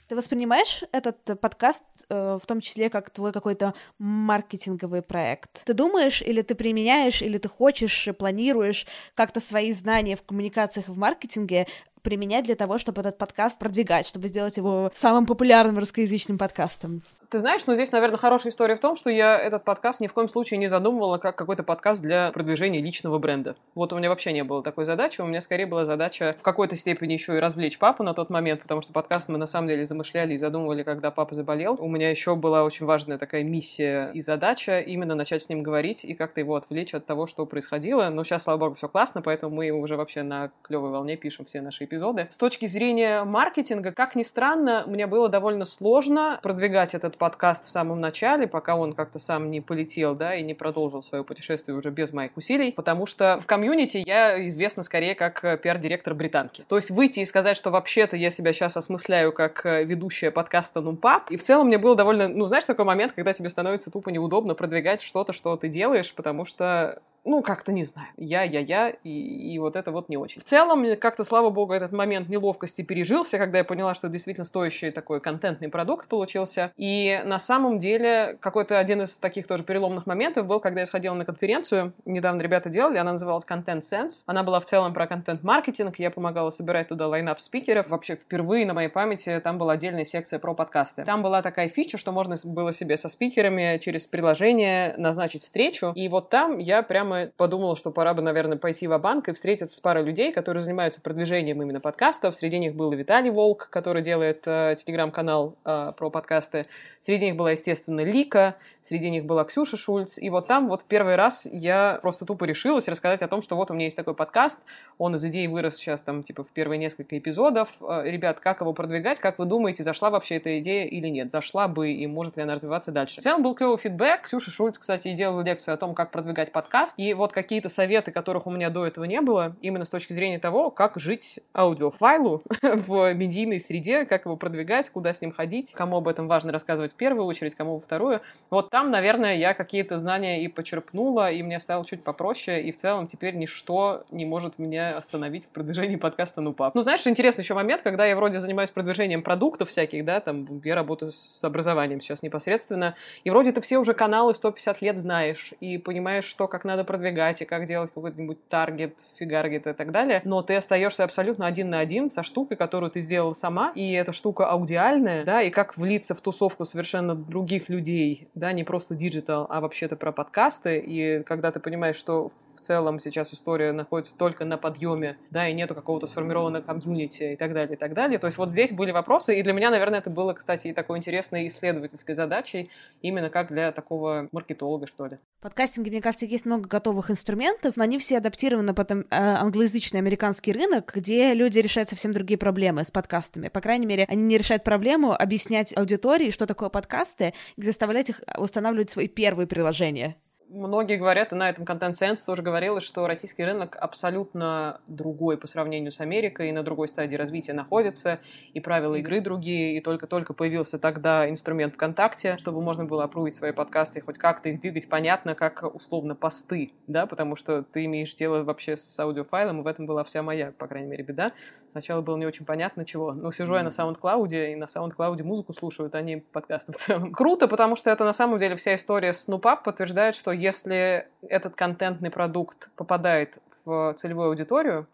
Ты 0.07 0.17
воспринимаешь 0.17 0.85
этот 0.93 1.41
подкаст 1.41 1.83
э, 2.09 2.39
в 2.41 2.47
том 2.47 2.61
числе 2.61 2.91
как 2.91 3.11
твой 3.11 3.33
какой-то 3.33 3.75
маркетинговый 3.99 5.03
проект? 5.03 5.65
Ты 5.65 5.73
думаешь, 5.73 6.21
или 6.21 6.43
ты 6.43 6.55
применяешь, 6.55 7.23
или 7.23 7.39
ты 7.39 7.49
хочешь, 7.49 8.09
планируешь 8.19 8.87
как-то 9.15 9.41
свои 9.41 9.73
знания 9.73 10.15
в 10.15 10.23
коммуникациях 10.23 10.89
в 10.89 10.97
маркетинге 10.97 11.67
применять 12.05 12.45
для 12.45 12.55
того, 12.55 12.79
чтобы 12.79 13.01
этот 13.01 13.19
подкаст 13.19 13.59
продвигать, 13.59 14.07
чтобы 14.07 14.29
сделать 14.29 14.57
его 14.57 14.93
самым 14.95 15.27
популярным 15.27 15.79
русскоязычным 15.79 16.39
подкастом? 16.39 17.03
Ты 17.31 17.41
знаешь, 17.41 17.67
ну 17.67 17.75
здесь, 17.75 17.91
наверное, 17.91 18.19
хорошая 18.19 18.53
история 18.53 18.77
в 18.77 18.81
том, 18.81 18.95
что 18.95 19.11
я 19.11 19.37
этот 19.37 19.65
подкаст 19.65 20.01
ни 20.01 20.07
в 20.07 20.13
коем 20.13 20.29
случае 20.29 20.59
не 20.59 20.69
задумывала 20.69 21.19
как 21.19 21.35
какой-то 21.35 21.65
подкаст 21.65 22.01
для 22.03 22.31
продвижения 22.31 22.81
личного 22.81 23.19
бренда. 23.19 23.57
Вот 23.75 23.93
у 23.93 23.97
меня 23.97 24.09
вообще 24.11 24.33
не 24.33 24.45
было 24.45 24.63
такой 24.63 24.85
задачи. 24.85 25.21
У 25.21 25.27
меня 25.27 25.41
скорее 25.41 25.67
была 25.67 25.85
задача 25.85 26.37
в 26.39 26.43
какой-то 26.43 26.77
степени 26.77 27.15
еще 27.15 27.37
и 27.37 27.41
развлечь 27.41 27.79
папу 27.79 28.05
на 28.05 28.15
тот 28.15 28.31
момент, 28.31 28.63
потому 28.63 28.83
что 28.83 28.93
подкаст 28.93 29.31
мы 29.31 29.39
на 29.39 29.47
самом 29.47 29.67
деле 29.67 29.85
замышляли 29.85 30.35
и 30.35 30.39
задумывали, 30.39 30.85
когда 30.85 31.11
папа 31.11 31.35
заболел. 31.35 31.77
У 31.81 31.89
меня 31.89 32.11
еще 32.11 32.37
была 32.37 32.63
очень 32.63 32.87
важная 32.87 33.19
такая 33.19 33.43
миссия 33.43 34.11
и 34.13 34.21
задача 34.21 34.79
именно 34.79 35.15
начать 35.15 35.43
с 35.43 35.49
ним 35.49 35.63
говорить 35.63 36.05
и 36.05 36.15
как-то 36.15 36.39
его 36.41 36.55
отвлечь 36.55 36.95
от 36.95 37.07
того, 37.07 37.27
что 37.27 37.47
происходило. 37.47 38.11
Но 38.11 38.23
сейчас, 38.23 38.45
слава 38.45 38.59
богу, 38.59 38.75
все 38.75 38.89
классно, 38.89 39.23
поэтому 39.23 39.57
мы 39.57 39.71
уже 39.71 39.97
вообще 39.97 40.23
на 40.23 40.53
клевой 40.63 40.91
волне 40.91 41.17
пишем 41.17 41.47
все 41.47 41.63
наши 41.63 41.85
эпизоды. 41.85 41.94
С 42.31 42.37
точки 42.37 42.67
зрения 42.67 43.25
маркетинга, 43.25 43.93
как 43.93 44.15
ни 44.15 44.23
странно, 44.23 44.85
мне 44.87 45.07
было 45.07 45.29
довольно 45.29 45.65
сложно 45.65 46.39
продвигать 46.43 46.95
этот 46.95 47.17
подкаст 47.17 47.65
в 47.65 47.71
самом 47.71 48.01
начале, 48.01 48.47
пока 48.47 48.77
он 48.77 48.93
как-то 48.93 49.19
сам 49.19 49.51
не 49.51 49.61
полетел, 49.61 50.15
да, 50.15 50.35
и 50.35 50.43
не 50.43 50.55
продолжил 50.55 51.03
свое 51.03 51.25
путешествие 51.25 51.77
уже 51.77 51.91
без 51.91 52.13
моих 52.13 52.37
усилий, 52.37 52.73
потому 52.73 53.07
что 53.07 53.39
в 53.41 53.47
комьюнити 53.47 54.03
я 54.07 54.47
известна 54.47 54.83
скорее 54.83 55.15
как 55.15 55.45
э, 55.45 55.57
пиар-директор 55.57 56.15
британки. 56.15 56.65
То 56.69 56.77
есть 56.77 56.91
выйти 56.91 57.21
и 57.21 57.25
сказать, 57.25 57.57
что 57.57 57.71
вообще-то 57.71 58.17
я 58.17 58.31
себя 58.31 58.53
сейчас 58.53 58.77
осмысляю 58.77 59.33
как 59.33 59.65
э, 59.67 59.85
ведущая 59.85 60.31
подкаста 60.31 60.81
Нумпап, 60.81 61.31
и 61.31 61.37
в 61.37 61.43
целом 61.43 61.69
мне 61.69 61.79
было 61.79 61.97
довольно, 61.97 62.29
ну, 62.29 62.47
знаешь, 62.47 62.65
такой 62.65 62.85
момент, 62.85 63.13
когда 63.13 63.33
тебе 63.33 63.49
становится 63.49 63.91
тупо 63.91 64.11
неудобно 64.11 64.55
продвигать 64.55 65.03
что-то, 65.03 65.33
что 65.33 65.57
ты 65.57 65.69
делаешь, 65.69 66.15
потому 66.15 66.45
что 66.45 67.01
ну, 67.25 67.43
как-то 67.43 67.73
не 67.73 67.85
знаю. 67.85 68.09
Я, 68.17 68.43
я, 68.43 68.61
я, 68.61 68.91
и, 68.91 69.55
и 69.55 69.59
вот 69.59 69.77
это 69.77 69.93
вот 69.93 70.09
не 70.09 70.17
очень. 70.17 70.41
В 70.41 70.45
целом, 70.45 70.85
как-то, 70.97 71.25
слава 71.25 71.51
богу, 71.51 71.73
этот 71.73 71.93
момент 71.93 72.29
неловкости 72.29 72.83
пережился, 72.83 73.39
когда 73.39 73.59
я 73.59 73.65
поняла, 73.65 73.95
что 73.95 74.09
действительно 74.09 74.45
стоящий 74.45 74.91
такой 74.91 75.21
контентный 75.21 75.69
продукт 75.69 76.09
получился. 76.09 76.73
И 76.77 77.21
на 77.25 77.39
самом 77.39 77.79
деле, 77.79 78.37
какой-то 78.41 78.79
один 78.79 79.03
из 79.03 79.19
таких 79.19 79.47
тоже 79.47 79.65
переломных 79.65 80.07
моментов 80.07 80.47
был, 80.47 80.61
когда 80.61 80.81
я 80.81 80.87
сходила 80.87 81.15
на 81.15 81.25
конференцию, 81.25 81.95
недавно 82.05 82.43
ребята 82.43 82.69
делали, 82.69 82.99
она 82.99 83.13
называлась 83.13 83.47
Content 83.49 83.81
Sense. 83.81 84.25
Она 84.27 84.43
была 84.43 84.61
в 84.61 84.65
целом 84.65 84.93
про 84.93 85.07
контент-маркетинг, 85.07 85.99
я 85.99 86.11
помогала 86.11 86.51
собирать 86.51 86.89
туда 86.89 87.09
лайнап 87.09 87.41
спикеров. 87.41 87.89
Вообще, 87.89 88.17
впервые 88.17 88.67
на 88.67 88.75
моей 88.75 88.89
памяти 88.89 89.41
там 89.43 89.59
была 89.59 89.75
отдельная 89.75 90.05
секция 90.05 90.39
про 90.39 90.55
подкасты. 90.55 91.05
Там 91.05 91.23
была 91.23 91.41
такая 91.41 91.69
фича, 91.69 91.97
что 91.97 92.13
можно 92.13 92.37
было 92.45 92.73
себе 92.73 92.97
со 92.97 93.09
спикерами 93.09 93.79
через 93.83 94.07
приложение 94.07 94.95
назначить 94.99 95.43
встречу, 95.43 95.93
и 95.95 96.09
вот 96.09 96.29
там 96.29 96.59
я 96.59 96.83
прямо 96.83 97.14
прямо 97.15 97.31
подумала, 97.37 97.77
что 97.77 97.91
пора 97.91 98.15
бы, 98.15 98.23
наверное, 98.23 98.59
пойти 98.59 98.87
в 98.87 98.99
банк 98.99 99.29
и 99.29 99.33
встретиться 99.33 99.77
с 99.77 99.81
парой 99.81 100.05
людей, 100.05 100.33
которые 100.33 100.63
занимаются 100.63 101.01
продвижением 101.01 101.63
именно 101.63 101.81
подкастов. 101.81 102.35
Среди 102.35 102.59
них 102.59 102.75
был 102.75 102.93
и 102.93 102.97
Виталий 102.97 103.31
Волк, 103.31 103.69
который 103.71 104.03
делает 104.03 104.43
э, 104.47 104.77
телеграм-канал 104.79 105.57
э, 105.65 105.93
про 105.97 106.11
подкасты. 106.11 106.67
Среди 106.99 107.27
них 107.27 107.37
была, 107.37 107.53
естественно, 107.53 108.01
Лика, 108.01 108.57
среди 108.83 109.11
них 109.11 109.25
была 109.25 109.45
Ксюша 109.45 109.77
Шульц. 109.77 110.19
И 110.19 110.31
вот 110.31 110.47
там 110.47 110.69
вот 110.69 110.83
в 110.83 110.85
первый 110.85 111.17
раз 111.17 111.47
я 111.51 111.99
просто 112.03 112.25
тупо 112.25 112.45
решилась 112.45 112.89
рассказать 112.89 113.23
о 113.23 113.29
том, 113.29 113.43
что 113.43 113.57
вот 113.57 113.71
у 113.71 113.75
меня 113.75 113.85
есть 113.85 113.97
такой 113.97 114.15
подкаст, 114.15 114.61
он 114.99 115.15
из 115.15 115.25
идеи 115.25 115.47
вырос 115.47 115.77
сейчас 115.77 116.03
там 116.03 116.23
типа 116.23 116.43
в 116.43 116.51
первые 116.51 116.79
несколько 116.79 117.17
эпизодов. 117.19 117.69
Э, 117.81 118.03
ребят, 118.05 118.41
как 118.41 118.61
его 118.61 118.73
продвигать? 118.73 119.21
Как 119.21 119.39
вы 119.39 119.47
думаете, 119.47 119.83
зашла 119.83 120.11
вообще 120.11 120.37
эта 120.37 120.59
идея 120.61 120.87
или 120.87 121.09
нет? 121.09 121.31
Зашла 121.31 121.69
бы 121.69 121.91
и 121.91 122.07
может 122.07 122.37
ли 122.37 122.43
она 122.43 122.55
развиваться 122.55 122.93
дальше? 122.93 123.21
В 123.21 123.23
целом 123.23 123.43
был 123.43 123.55
клевый 123.55 123.79
фидбэк. 123.79 124.23
Ксюша 124.23 124.51
Шульц, 124.51 124.79
кстати, 124.79 125.13
делала 125.13 125.43
лекцию 125.43 125.75
о 125.75 125.77
том, 125.77 125.95
как 125.95 126.11
продвигать 126.11 126.53
подкаст. 126.53 126.99
И 127.05 127.13
вот 127.13 127.33
какие-то 127.33 127.69
советы, 127.69 128.13
которых 128.13 128.47
у 128.47 128.51
меня 128.51 128.71
до 128.71 128.87
этого 128.87 129.05
не 129.05 129.21
было, 129.21 129.57
именно 129.61 129.85
с 129.85 129.91
точки 129.91 130.15
зрения 130.15 130.39
того, 130.39 130.71
как 130.71 130.99
жить 130.99 131.39
аудиофайлу 131.55 132.43
в 132.63 133.13
медийной 133.13 133.61
среде, 133.61 134.07
как 134.07 134.25
его 134.25 134.39
продвигать, 134.39 134.89
куда 134.89 135.13
с 135.13 135.21
ним 135.21 135.31
ходить, 135.31 135.75
кому 135.75 135.99
об 135.99 136.09
этом 136.09 136.29
важно 136.29 136.51
рассказывать 136.51 136.93
в 136.93 136.97
первую 136.97 137.27
очередь, 137.27 137.55
кому 137.57 137.75
во 137.75 137.81
вторую. 137.81 138.23
Вот 138.49 138.71
там, 138.71 138.91
наверное, 138.91 139.37
я 139.37 139.53
какие-то 139.53 139.99
знания 139.99 140.43
и 140.45 140.49
почерпнула, 140.49 141.31
и 141.31 141.43
мне 141.43 141.61
стало 141.61 141.85
чуть 141.85 142.03
попроще, 142.03 142.63
и 142.63 142.73
в 142.73 142.79
целом 142.79 143.07
теперь 143.07 143.35
ничто 143.35 144.05
не 144.11 144.25
может 144.25 144.59
меня 144.59 144.97
остановить 144.97 145.45
в 145.45 145.51
продвижении 145.51 145.97
подкаста 145.97 146.41
«Ну, 146.41 146.56
пап». 146.56 146.75
Ну, 146.75 146.81
знаешь, 146.81 147.07
интересный 147.07 147.43
еще 147.43 147.53
момент, 147.53 147.83
когда 147.83 148.07
я 148.07 148.17
вроде 148.17 148.41
занимаюсь 148.41 148.71
продвижением 148.71 149.23
продуктов 149.23 149.69
всяких, 149.69 150.07
да, 150.07 150.21
там, 150.21 150.47
я 150.65 150.75
работаю 150.75 151.13
с 151.13 151.45
образованием 151.45 152.01
сейчас 152.01 152.23
непосредственно, 152.23 152.95
и 153.25 153.31
вроде 153.31 153.53
ты 153.53 153.61
все 153.61 153.77
уже 153.77 153.93
каналы 153.93 154.33
150 154.33 154.81
лет 154.81 154.99
знаешь, 154.99 155.53
и 155.61 155.77
понимаешь, 155.77 156.25
что, 156.25 156.49
как 156.49 156.65
надо 156.65 156.85
продвигать, 156.95 157.43
и 157.43 157.45
как 157.45 157.67
делать 157.67 157.91
какой-нибудь 157.93 158.49
таргет, 158.49 158.99
фигаргет 159.19 159.67
и 159.67 159.73
так 159.73 159.91
далее, 159.91 160.23
но 160.25 160.43
ты 160.43 160.55
остаешься 160.55 161.03
абсолютно 161.03 161.47
один 161.47 161.71
на 161.71 161.81
один 161.81 162.09
со 162.09 162.23
штукой, 162.23 162.57
которую 162.57 162.91
ты 162.91 163.01
сделала 163.01 163.33
сама, 163.33 163.73
и 163.75 163.93
эта 163.93 164.13
штука 164.13 164.47
аудиальная, 164.47 165.25
да, 165.25 165.43
и 165.43 165.51
как 165.51 165.77
влиться 165.77 166.15
в 166.15 166.21
тусовку 166.21 166.65
совершенно 166.65 167.17
других 167.17 167.69
людей, 167.69 168.29
да, 168.35 168.53
не 168.53 168.63
просто 168.63 168.95
digital, 168.95 169.47
а 169.51 169.61
вообще-то 169.61 169.97
про 169.97 170.13
подкасты, 170.13 170.79
и 170.79 171.23
когда 171.25 171.51
ты 171.51 171.59
понимаешь, 171.59 171.97
что 171.97 172.31
целом 172.65 172.99
сейчас 172.99 173.33
история 173.33 173.73
находится 173.73 174.17
только 174.17 174.45
на 174.45 174.57
подъеме, 174.57 175.17
да, 175.31 175.49
и 175.49 175.53
нету 175.53 175.75
какого-то 175.75 176.07
сформированного 176.07 176.63
комьюнити 176.63 177.35
и 177.35 177.37
так 177.37 177.53
далее, 177.53 177.75
и 177.75 177.79
так 177.79 177.95
далее. 177.95 178.19
То 178.19 178.27
есть 178.27 178.39
вот 178.39 178.51
здесь 178.51 178.73
были 178.73 178.91
вопросы, 178.91 179.39
и 179.39 179.43
для 179.43 179.53
меня, 179.53 179.71
наверное, 179.71 179.99
это 180.01 180.11
было, 180.11 180.33
кстати, 180.33 180.69
и 180.69 180.73
такой 180.73 180.99
интересной 180.99 181.47
исследовательской 181.49 182.15
задачей, 182.15 182.71
именно 183.03 183.31
как 183.31 183.49
для 183.49 183.73
такого 183.73 184.29
маркетолога, 184.33 184.87
что 184.87 185.07
ли. 185.07 185.19
В 185.41 185.43
подкастинге, 185.43 185.91
мне 185.91 186.01
кажется, 186.01 186.27
есть 186.27 186.47
много 186.47 186.69
готовых 186.69 187.11
инструментов, 187.11 187.77
но 187.77 187.85
они 187.85 187.99
все 187.99 188.19
адаптированы 188.19 188.75
под 188.75 188.91
э, 188.91 189.05
англоязычный 189.11 190.01
американский 190.01 190.53
рынок, 190.53 190.93
где 190.95 191.35
люди 191.35 191.59
решают 191.59 191.89
совсем 191.89 192.13
другие 192.13 192.39
проблемы 192.39 192.85
с 192.85 192.91
подкастами. 192.91 193.49
По 193.49 193.61
крайней 193.61 193.87
мере, 193.87 194.07
они 194.09 194.23
не 194.23 194.39
решают 194.39 194.65
проблему 194.65 195.13
объяснять 195.13 195.77
аудитории, 195.77 196.31
что 196.31 196.47
такое 196.47 196.71
подкасты, 196.71 197.35
и 197.57 197.63
заставлять 197.63 198.11
их 198.11 198.23
устанавливать 198.39 198.91
свои 198.91 199.09
первые 199.09 199.47
приложения 199.47 200.17
многие 200.49 200.97
говорят, 200.97 201.33
и 201.33 201.37
на 201.37 201.49
этом 201.51 201.65
Content 201.65 201.93
Sense 201.93 202.25
тоже 202.25 202.43
говорилось, 202.43 202.85
что 202.85 203.07
российский 203.07 203.45
рынок 203.45 203.77
абсолютно 203.81 204.81
другой 204.87 205.37
по 205.37 205.47
сравнению 205.47 205.93
с 205.93 206.01
Америкой, 206.01 206.49
и 206.49 206.53
на 206.53 206.63
другой 206.63 206.89
стадии 206.89 207.17
развития 207.17 207.53
находится, 207.53 208.21
и 208.53 208.61
правила 208.61 208.95
игры 208.97 209.21
другие, 209.21 209.77
и 209.77 209.81
только-только 209.81 210.35
появился 210.35 210.79
тогда 210.79 211.29
инструмент 211.29 211.75
ВКонтакте, 211.75 212.37
чтобы 212.39 212.61
можно 212.63 212.85
было 212.85 213.05
опрувить 213.05 213.35
свои 213.35 213.53
подкасты 213.53 213.99
и 213.99 214.03
хоть 214.03 214.19
как-то 214.19 214.49
их 214.49 214.61
двигать 214.61 214.89
понятно, 214.89 215.35
как 215.35 215.63
условно 215.75 216.15
посты, 216.15 216.73
да, 216.87 217.07
потому 217.07 217.37
что 217.37 217.63
ты 217.63 217.85
имеешь 217.87 218.15
дело 218.15 218.43
вообще 218.43 218.77
с 218.77 219.01
аудиофайлом, 219.01 219.61
и 219.61 219.63
в 219.63 219.67
этом 219.67 219.87
была 219.87 220.05
вся 220.05 220.23
моя, 220.23 220.53
по 220.53 220.67
крайней 220.67 220.89
мере, 220.89 221.05
беда. 221.05 221.33
Сначала 221.69 222.03
было 222.03 222.17
не 222.17 222.27
очень 222.27 222.45
понятно, 222.45 222.85
чего. 222.85 223.13
Ну, 223.13 223.33
сижу 223.33 223.55
я 223.55 223.63
на 223.63 223.69
SoundCloud, 223.69 224.53
и 224.53 224.57
на 224.57 224.65
SoundCloud 224.65 225.23
музыку 225.23 225.53
слушают, 225.53 225.95
а 225.95 226.01
не 226.01 226.19
подкасты 226.19 226.73
в 226.73 226.77
целом. 226.77 227.13
Круто, 227.13 227.49
потому 227.49 227.77
что 227.77 227.91
это 227.91 228.05
на 228.05 228.13
самом 228.13 228.39
деле 228.39 228.57
вся 228.57 228.75
история 228.75 229.13
с 229.13 229.25
Снупап 229.25 229.65
подтверждает, 229.65 230.15
что 230.15 230.34
если 230.35 231.07
этот 231.23 231.55
контентный 231.57 232.11
продукт 232.11 232.71
попадает 232.77 233.39
в 233.65 233.95
целевую 233.95 234.29
аудиторию, 234.29 234.87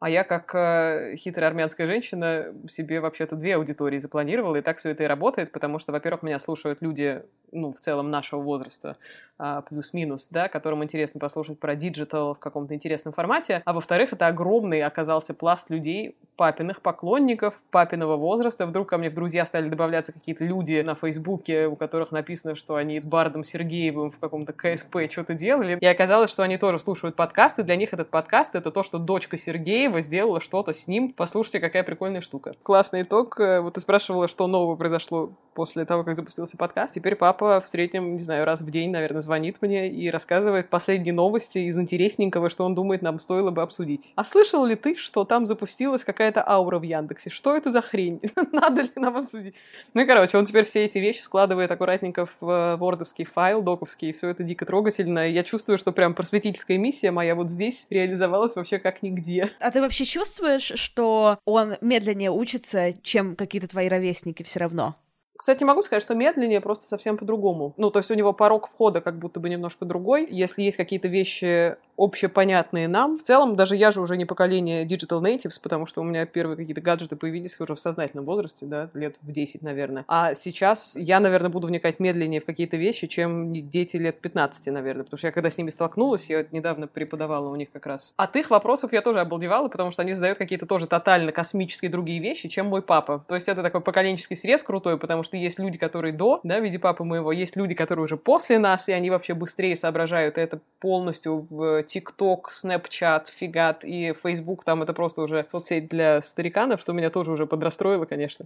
а 0.00 0.08
я, 0.08 0.22
как 0.22 0.54
э, 0.54 1.16
хитрая 1.16 1.48
армянская 1.48 1.86
женщина, 1.86 2.54
себе 2.68 3.00
вообще-то 3.00 3.34
две 3.34 3.56
аудитории 3.56 3.98
запланировала, 3.98 4.56
и 4.56 4.62
так 4.62 4.78
все 4.78 4.90
это 4.90 5.04
и 5.04 5.06
работает, 5.06 5.50
потому 5.50 5.78
что, 5.78 5.90
во-первых, 5.90 6.22
меня 6.22 6.38
слушают 6.38 6.80
люди 6.82 7.22
ну, 7.52 7.72
в 7.72 7.80
целом 7.80 8.10
нашего 8.10 8.40
возраста, 8.40 8.96
а, 9.40 9.62
плюс-минус, 9.62 10.28
да, 10.30 10.48
которым 10.48 10.82
интересно 10.82 11.20
послушать 11.20 11.58
про 11.60 11.76
digital 11.76 12.34
в 12.34 12.38
каком-то 12.38 12.74
интересном 12.74 13.12
формате. 13.12 13.62
А 13.64 13.72
во-вторых, 13.72 14.12
это 14.12 14.26
огромный 14.26 14.82
оказался 14.82 15.32
пласт 15.32 15.70
людей, 15.70 16.16
папиных 16.36 16.80
поклонников, 16.80 17.60
папиного 17.70 18.16
возраста. 18.16 18.66
Вдруг 18.66 18.88
ко 18.88 18.98
мне 18.98 19.10
в 19.10 19.14
друзья 19.14 19.44
стали 19.44 19.68
добавляться 19.68 20.12
какие-то 20.12 20.44
люди 20.44 20.80
на 20.80 20.94
Фейсбуке, 20.94 21.66
у 21.66 21.76
которых 21.76 22.12
написано, 22.12 22.54
что 22.54 22.76
они 22.76 23.00
с 23.00 23.04
Бардом 23.04 23.44
Сергеевым 23.44 24.10
в 24.10 24.18
каком-то 24.18 24.52
КСП 24.52 25.10
что-то 25.10 25.34
делали. 25.34 25.78
И 25.80 25.86
оказалось, 25.86 26.30
что 26.30 26.42
они 26.42 26.56
тоже 26.58 26.78
слушают 26.78 27.16
подкасты. 27.16 27.62
Для 27.62 27.76
них 27.76 27.92
этот 27.92 28.10
подкаст— 28.10 28.54
это 28.56 28.70
то, 28.70 28.82
что 28.82 28.98
дочка 28.98 29.36
Сергеева 29.36 30.00
сделала 30.00 30.40
что-то 30.40 30.72
с 30.72 30.88
ним. 30.88 31.12
Послушайте, 31.16 31.60
какая 31.60 31.82
прикольная 31.82 32.20
штука. 32.20 32.54
Классный 32.62 33.02
итог. 33.02 33.38
Э, 33.40 33.60
вот 33.60 33.74
ты 33.74 33.80
спрашивала, 33.80 34.28
что 34.28 34.46
нового 34.46 34.76
произошло 34.76 35.32
после 35.58 35.84
того, 35.84 36.04
как 36.04 36.14
запустился 36.14 36.56
подкаст. 36.56 36.94
Теперь 36.94 37.16
папа 37.16 37.60
в 37.60 37.68
среднем, 37.68 38.12
не 38.12 38.20
знаю, 38.20 38.44
раз 38.44 38.62
в 38.62 38.70
день, 38.70 38.92
наверное, 38.92 39.20
звонит 39.20 39.56
мне 39.60 39.88
и 39.88 40.08
рассказывает 40.08 40.68
последние 40.68 41.12
новости 41.12 41.58
из 41.58 41.76
интересненького, 41.76 42.48
что 42.48 42.64
он 42.64 42.76
думает, 42.76 43.02
нам 43.02 43.18
стоило 43.18 43.50
бы 43.50 43.62
обсудить. 43.62 44.12
А 44.14 44.22
слышал 44.22 44.64
ли 44.64 44.76
ты, 44.76 44.94
что 44.94 45.24
там 45.24 45.46
запустилась 45.46 46.04
какая-то 46.04 46.48
аура 46.48 46.78
в 46.78 46.84
Яндексе? 46.84 47.30
Что 47.30 47.56
это 47.56 47.72
за 47.72 47.80
хрень? 47.80 48.20
Надо 48.52 48.82
ли 48.82 48.90
нам 48.94 49.16
обсудить? 49.16 49.56
Ну 49.94 50.02
и, 50.02 50.04
короче, 50.06 50.38
он 50.38 50.44
теперь 50.44 50.64
все 50.64 50.84
эти 50.84 50.98
вещи 50.98 51.22
складывает 51.22 51.72
аккуратненько 51.72 52.28
в 52.38 52.76
вордовский 52.76 53.24
файл, 53.24 53.60
доковский, 53.60 54.10
и 54.10 54.12
все 54.12 54.28
это 54.28 54.44
дико 54.44 54.64
трогательно. 54.64 55.28
Я 55.28 55.42
чувствую, 55.42 55.76
что 55.76 55.90
прям 55.90 56.14
просветительская 56.14 56.78
миссия 56.78 57.10
моя 57.10 57.34
вот 57.34 57.50
здесь 57.50 57.88
реализовалась 57.90 58.54
вообще 58.54 58.78
как 58.78 59.02
нигде. 59.02 59.50
А 59.58 59.72
ты 59.72 59.80
вообще 59.80 60.04
чувствуешь, 60.04 60.70
что 60.76 61.40
он 61.44 61.74
медленнее 61.80 62.30
учится, 62.30 62.92
чем 63.02 63.34
какие-то 63.34 63.66
твои 63.66 63.88
ровесники 63.88 64.44
все 64.44 64.60
равно? 64.60 64.94
Кстати, 65.38 65.62
могу 65.62 65.82
сказать, 65.82 66.02
что 66.02 66.16
медленнее 66.16 66.60
просто 66.60 66.84
совсем 66.84 67.16
по-другому. 67.16 67.72
Ну, 67.76 67.92
то 67.92 68.00
есть 68.00 68.10
у 68.10 68.14
него 68.14 68.32
порог 68.32 68.68
входа 68.68 69.00
как 69.00 69.20
будто 69.20 69.38
бы 69.38 69.48
немножко 69.48 69.84
другой. 69.84 70.26
Если 70.28 70.62
есть 70.62 70.76
какие-то 70.76 71.06
вещи 71.06 71.76
общепонятные 71.98 72.86
нам. 72.86 73.18
В 73.18 73.22
целом, 73.22 73.56
даже 73.56 73.76
я 73.76 73.90
же 73.90 74.00
уже 74.00 74.16
не 74.16 74.24
поколение 74.24 74.86
digital 74.86 75.20
natives, 75.20 75.60
потому 75.60 75.86
что 75.86 76.00
у 76.00 76.04
меня 76.04 76.24
первые 76.26 76.56
какие-то 76.56 76.80
гаджеты 76.80 77.16
появились 77.16 77.58
уже 77.60 77.74
в 77.74 77.80
сознательном 77.80 78.24
возрасте, 78.24 78.66
да, 78.66 78.88
лет 78.94 79.16
в 79.20 79.32
10, 79.32 79.62
наверное. 79.62 80.04
А 80.06 80.34
сейчас 80.34 80.94
я, 80.96 81.18
наверное, 81.18 81.50
буду 81.50 81.66
вникать 81.66 81.98
медленнее 81.98 82.40
в 82.40 82.44
какие-то 82.44 82.76
вещи, 82.76 83.08
чем 83.08 83.52
дети 83.52 83.96
лет 83.96 84.20
15, 84.20 84.72
наверное, 84.72 85.02
потому 85.02 85.18
что 85.18 85.26
я 85.26 85.32
когда 85.32 85.50
с 85.50 85.58
ними 85.58 85.70
столкнулась, 85.70 86.30
я 86.30 86.46
недавно 86.52 86.86
преподавала 86.86 87.48
у 87.48 87.56
них 87.56 87.70
как 87.72 87.86
раз. 87.86 88.14
От 88.16 88.36
их 88.36 88.50
вопросов 88.50 88.92
я 88.92 89.02
тоже 89.02 89.20
обалдевала, 89.20 89.68
потому 89.68 89.90
что 89.90 90.02
они 90.02 90.14
задают 90.14 90.38
какие-то 90.38 90.66
тоже 90.66 90.86
тотально 90.86 91.32
космические 91.32 91.90
другие 91.90 92.20
вещи, 92.20 92.48
чем 92.48 92.66
мой 92.66 92.82
папа. 92.82 93.24
То 93.26 93.34
есть 93.34 93.48
это 93.48 93.62
такой 93.62 93.80
поколенческий 93.80 94.36
срез 94.36 94.62
крутой, 94.62 94.98
потому 94.98 95.24
что 95.24 95.36
есть 95.36 95.58
люди, 95.58 95.78
которые 95.78 96.12
до, 96.12 96.38
да, 96.44 96.60
в 96.60 96.62
виде 96.62 96.78
папы 96.78 97.02
моего, 97.02 97.32
есть 97.32 97.56
люди, 97.56 97.74
которые 97.74 98.04
уже 98.04 98.16
после 98.16 98.60
нас, 98.60 98.88
и 98.88 98.92
они 98.92 99.10
вообще 99.10 99.34
быстрее 99.34 99.74
соображают 99.74 100.38
это 100.38 100.60
полностью 100.78 101.46
в 101.50 101.82
ТикТок, 101.88 102.52
Снэпчат, 102.52 103.28
Фигат 103.28 103.84
и 103.84 104.14
Фейсбук, 104.22 104.64
там 104.64 104.82
это 104.82 104.92
просто 104.92 105.22
уже 105.22 105.44
соцсеть 105.50 105.88
для 105.88 106.22
стариканов, 106.22 106.80
что 106.80 106.92
меня 106.92 107.10
тоже 107.10 107.32
уже 107.32 107.46
подрастроило, 107.46 108.04
конечно. 108.04 108.44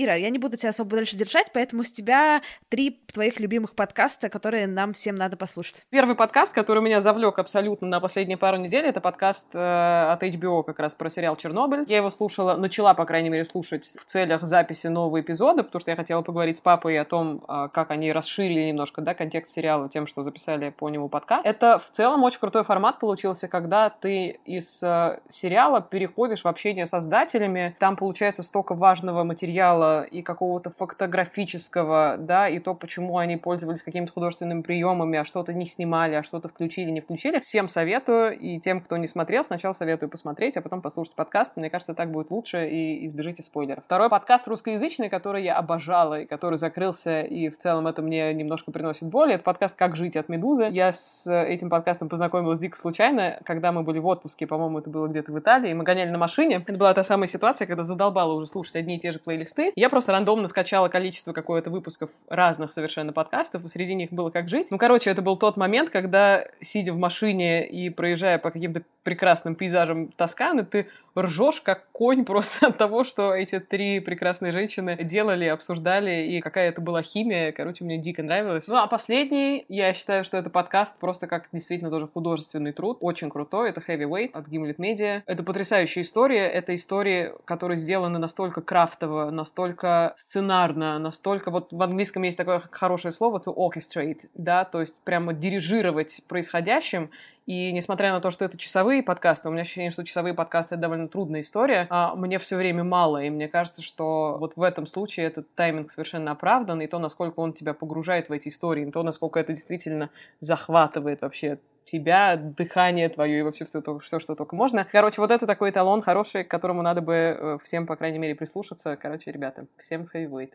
Ира, 0.00 0.14
я 0.14 0.30
не 0.30 0.38
буду 0.38 0.56
тебя 0.56 0.70
особо 0.70 0.94
дальше 0.94 1.16
держать, 1.16 1.48
поэтому 1.52 1.82
с 1.82 1.90
тебя 1.90 2.40
три 2.68 3.00
твоих 3.12 3.40
любимых 3.40 3.74
подкаста, 3.74 4.28
которые 4.28 4.68
нам 4.68 4.92
всем 4.92 5.16
надо 5.16 5.36
послушать. 5.36 5.86
Первый 5.90 6.14
подкаст, 6.14 6.54
который 6.54 6.80
меня 6.84 7.00
завлек 7.00 7.40
абсолютно 7.40 7.88
на 7.88 7.98
последние 7.98 8.38
пару 8.38 8.58
недель, 8.58 8.84
это 8.86 9.00
подкаст 9.00 9.56
э, 9.56 9.58
от 9.58 10.22
HBO 10.22 10.62
как 10.62 10.78
раз 10.78 10.94
про 10.94 11.10
сериал 11.10 11.34
«Чернобыль». 11.34 11.84
Я 11.88 11.96
его 11.96 12.10
слушала, 12.10 12.54
начала, 12.54 12.94
по 12.94 13.06
крайней 13.06 13.28
мере, 13.28 13.44
слушать 13.44 13.86
в 13.86 14.04
целях 14.04 14.44
записи 14.44 14.86
нового 14.86 15.20
эпизода, 15.20 15.64
потому 15.64 15.80
что 15.80 15.90
я 15.90 15.96
хотела 15.96 16.22
поговорить 16.22 16.58
с 16.58 16.60
папой 16.60 16.96
о 16.96 17.04
том, 17.04 17.44
э, 17.48 17.68
как 17.72 17.90
они 17.90 18.12
расширили 18.12 18.68
немножко 18.68 19.00
да, 19.00 19.14
контекст 19.14 19.52
сериала 19.52 19.88
тем, 19.88 20.06
что 20.06 20.22
записали 20.22 20.70
по 20.70 20.88
нему 20.88 21.08
подкаст. 21.08 21.44
Это 21.44 21.80
в 21.80 21.90
целом 21.90 22.22
очень 22.22 22.38
крутой 22.38 22.62
формат 22.62 23.00
получился, 23.00 23.48
когда 23.48 23.90
ты 23.90 24.38
из 24.44 24.80
э, 24.80 25.18
сериала 25.28 25.80
переходишь 25.80 26.44
в 26.44 26.46
общение 26.46 26.86
с 26.86 26.90
создателями. 26.90 27.74
Там 27.80 27.96
получается 27.96 28.44
столько 28.44 28.76
важного 28.76 29.24
материала 29.24 29.87
и 30.10 30.22
какого-то 30.22 30.70
фотографического, 30.70 32.16
да, 32.18 32.48
и 32.48 32.58
то, 32.58 32.74
почему 32.74 33.18
они 33.18 33.36
пользовались 33.36 33.82
какими-то 33.82 34.12
художественными 34.12 34.62
приемами, 34.62 35.18
а 35.18 35.24
что-то 35.24 35.52
не 35.52 35.66
снимали, 35.66 36.14
а 36.14 36.22
что-то 36.22 36.48
включили, 36.48 36.90
не 36.90 37.00
включили. 37.00 37.40
Всем 37.40 37.68
советую, 37.68 38.38
и 38.38 38.58
тем, 38.58 38.80
кто 38.80 38.96
не 38.96 39.06
смотрел, 39.06 39.44
сначала 39.44 39.72
советую 39.72 40.08
посмотреть, 40.08 40.56
а 40.56 40.62
потом 40.62 40.82
послушать 40.82 41.14
подкаст. 41.14 41.56
Мне 41.56 41.70
кажется, 41.70 41.94
так 41.94 42.10
будет 42.10 42.30
лучше, 42.30 42.68
и 42.68 43.06
избежите 43.06 43.42
спойлеров. 43.42 43.84
Второй 43.84 44.08
подкаст 44.08 44.46
русскоязычный, 44.48 45.08
который 45.08 45.44
я 45.44 45.56
обожала, 45.56 46.20
и 46.20 46.26
который 46.26 46.58
закрылся, 46.58 47.22
и 47.22 47.48
в 47.48 47.58
целом 47.58 47.86
это 47.86 48.02
мне 48.02 48.32
немножко 48.34 48.70
приносит 48.72 49.04
боль, 49.04 49.32
это 49.32 49.42
подкаст 49.42 49.76
«Как 49.76 49.96
жить» 49.96 50.16
от 50.16 50.28
«Медузы». 50.28 50.68
Я 50.70 50.92
с 50.92 51.26
этим 51.26 51.70
подкастом 51.70 52.08
познакомилась 52.08 52.58
дико 52.58 52.76
случайно, 52.76 53.38
когда 53.44 53.72
мы 53.72 53.82
были 53.82 53.98
в 53.98 54.06
отпуске, 54.06 54.46
по-моему, 54.46 54.78
это 54.78 54.90
было 54.90 55.08
где-то 55.08 55.32
в 55.32 55.38
Италии, 55.38 55.72
мы 55.72 55.84
гоняли 55.84 56.10
на 56.10 56.18
машине. 56.18 56.64
Это 56.66 56.78
была 56.78 56.94
та 56.94 57.04
самая 57.04 57.28
ситуация, 57.28 57.66
когда 57.66 57.82
задолбала 57.82 58.32
уже 58.34 58.46
слушать 58.46 58.76
одни 58.76 58.96
и 58.96 59.00
те 59.00 59.12
же 59.12 59.18
плейлисты. 59.18 59.72
Я 59.78 59.88
просто 59.88 60.10
рандомно 60.10 60.48
скачала 60.48 60.88
количество 60.88 61.32
какое-то 61.32 61.70
выпусков 61.70 62.10
разных 62.28 62.72
совершенно 62.72 63.12
подкастов, 63.12 63.64
и 63.64 63.68
среди 63.68 63.94
них 63.94 64.10
было 64.10 64.30
«Как 64.30 64.48
жить». 64.48 64.72
Ну, 64.72 64.78
короче, 64.78 65.08
это 65.08 65.22
был 65.22 65.36
тот 65.36 65.56
момент, 65.56 65.90
когда, 65.90 66.44
сидя 66.60 66.92
в 66.92 66.98
машине 66.98 67.64
и 67.66 67.88
проезжая 67.88 68.38
по 68.38 68.50
каким-то 68.50 68.82
прекрасным 69.04 69.54
пейзажам 69.54 70.08
Тосканы, 70.08 70.64
ты 70.64 70.88
ржешь 71.16 71.60
как 71.60 71.87
конь 71.98 72.24
просто 72.24 72.68
от 72.68 72.78
того, 72.78 73.02
что 73.02 73.34
эти 73.34 73.58
три 73.58 73.98
прекрасные 73.98 74.52
женщины 74.52 74.96
делали, 75.02 75.46
обсуждали, 75.46 76.28
и 76.28 76.40
какая 76.40 76.68
это 76.68 76.80
была 76.80 77.02
химия. 77.02 77.50
Короче, 77.50 77.82
мне 77.82 77.98
дико 77.98 78.22
нравилось. 78.22 78.68
Ну, 78.68 78.76
а 78.76 78.86
последний, 78.86 79.64
я 79.68 79.92
считаю, 79.94 80.22
что 80.22 80.36
это 80.36 80.48
подкаст 80.48 81.00
просто 81.00 81.26
как 81.26 81.48
действительно 81.52 81.90
тоже 81.90 82.06
художественный 82.06 82.72
труд. 82.72 82.98
Очень 83.00 83.30
крутой. 83.30 83.70
Это 83.70 83.80
Heavyweight 83.80 84.30
от 84.32 84.46
Gimlet 84.46 84.76
Media. 84.76 85.22
Это 85.26 85.42
потрясающая 85.42 86.02
история. 86.02 86.46
Это 86.46 86.72
истории, 86.72 87.32
которые 87.44 87.76
сделаны 87.76 88.20
настолько 88.20 88.60
крафтово, 88.60 89.30
настолько 89.30 90.12
сценарно, 90.16 91.00
настолько... 91.00 91.50
Вот 91.50 91.72
в 91.72 91.82
английском 91.82 92.22
есть 92.22 92.38
такое 92.38 92.60
хорошее 92.70 93.10
слово 93.10 93.40
to 93.44 93.52
orchestrate, 93.52 94.28
да, 94.34 94.64
то 94.64 94.80
есть 94.80 95.02
прямо 95.02 95.32
дирижировать 95.32 96.22
происходящим. 96.28 97.10
И 97.48 97.72
несмотря 97.72 98.12
на 98.12 98.20
то, 98.20 98.30
что 98.30 98.44
это 98.44 98.58
часовые 98.58 99.02
подкасты, 99.02 99.48
у 99.48 99.52
меня 99.52 99.62
ощущение, 99.62 99.90
что 99.90 100.04
часовые 100.04 100.34
подкасты— 100.34 100.74
это 100.76 100.82
довольно 100.82 101.08
трудная 101.08 101.40
история, 101.40 101.86
а 101.88 102.14
мне 102.14 102.38
все 102.38 102.56
время 102.56 102.84
мало, 102.84 103.24
и 103.24 103.30
мне 103.30 103.48
кажется, 103.48 103.80
что 103.80 104.36
вот 104.38 104.56
в 104.56 104.62
этом 104.62 104.86
случае 104.86 105.24
этот 105.24 105.50
тайминг 105.54 105.90
совершенно 105.90 106.32
оправдан, 106.32 106.82
и 106.82 106.86
то, 106.86 106.98
насколько 106.98 107.40
он 107.40 107.54
тебя 107.54 107.72
погружает 107.72 108.28
в 108.28 108.32
эти 108.32 108.50
истории, 108.50 108.86
и 108.86 108.90
то, 108.90 109.02
насколько 109.02 109.40
это 109.40 109.54
действительно 109.54 110.10
захватывает 110.40 111.22
вообще 111.22 111.58
тебя, 111.84 112.36
дыхание 112.36 113.08
твое 113.08 113.38
и 113.38 113.42
вообще 113.42 113.64
все, 113.64 113.80
все, 114.00 114.18
что 114.18 114.34
только 114.34 114.54
можно. 114.54 114.86
Короче, 114.92 115.22
вот 115.22 115.30
это 115.30 115.46
такой 115.46 115.70
эталон 115.70 116.02
хороший, 116.02 116.44
к 116.44 116.48
которому 116.48 116.82
надо 116.82 117.00
бы 117.00 117.14
э, 117.14 117.58
всем, 117.64 117.86
по 117.86 117.96
крайней 117.96 118.18
мере, 118.18 118.34
прислушаться. 118.34 118.94
Короче, 118.96 119.32
ребята, 119.32 119.64
всем 119.78 120.06
heavyweight. 120.12 120.52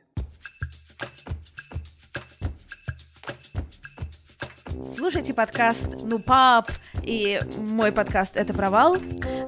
Слушайте 4.85 5.33
подкаст 5.33 5.87
«Ну, 6.03 6.19
пап» 6.19 6.71
и 7.01 7.39
мой 7.57 7.91
подкаст 7.91 8.35
«Это 8.37 8.53
провал». 8.53 8.97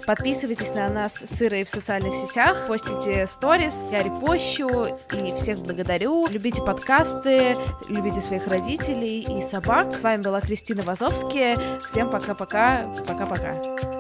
Подписывайтесь 0.06 0.74
на 0.74 0.90
нас 0.90 1.16
с 1.16 1.42
Ирой 1.42 1.64
в 1.64 1.70
социальных 1.70 2.16
сетях, 2.16 2.68
постите 2.68 3.28
сторис, 3.28 3.76
я 3.92 4.04
репощу 4.04 4.98
и 5.12 5.36
всех 5.36 5.60
благодарю. 5.60 6.28
Любите 6.28 6.62
подкасты, 6.62 7.56
любите 7.90 8.22
своих 8.22 8.48
родителей 8.48 9.22
и 9.22 9.42
собак. 9.42 9.94
С 9.94 10.02
вами 10.02 10.22
была 10.22 10.42
Кристина 10.42 10.84
Вазовская. 10.84 11.58
Всем 11.90 12.10
пока-пока, 12.10 12.86
пока-пока. 13.08 13.95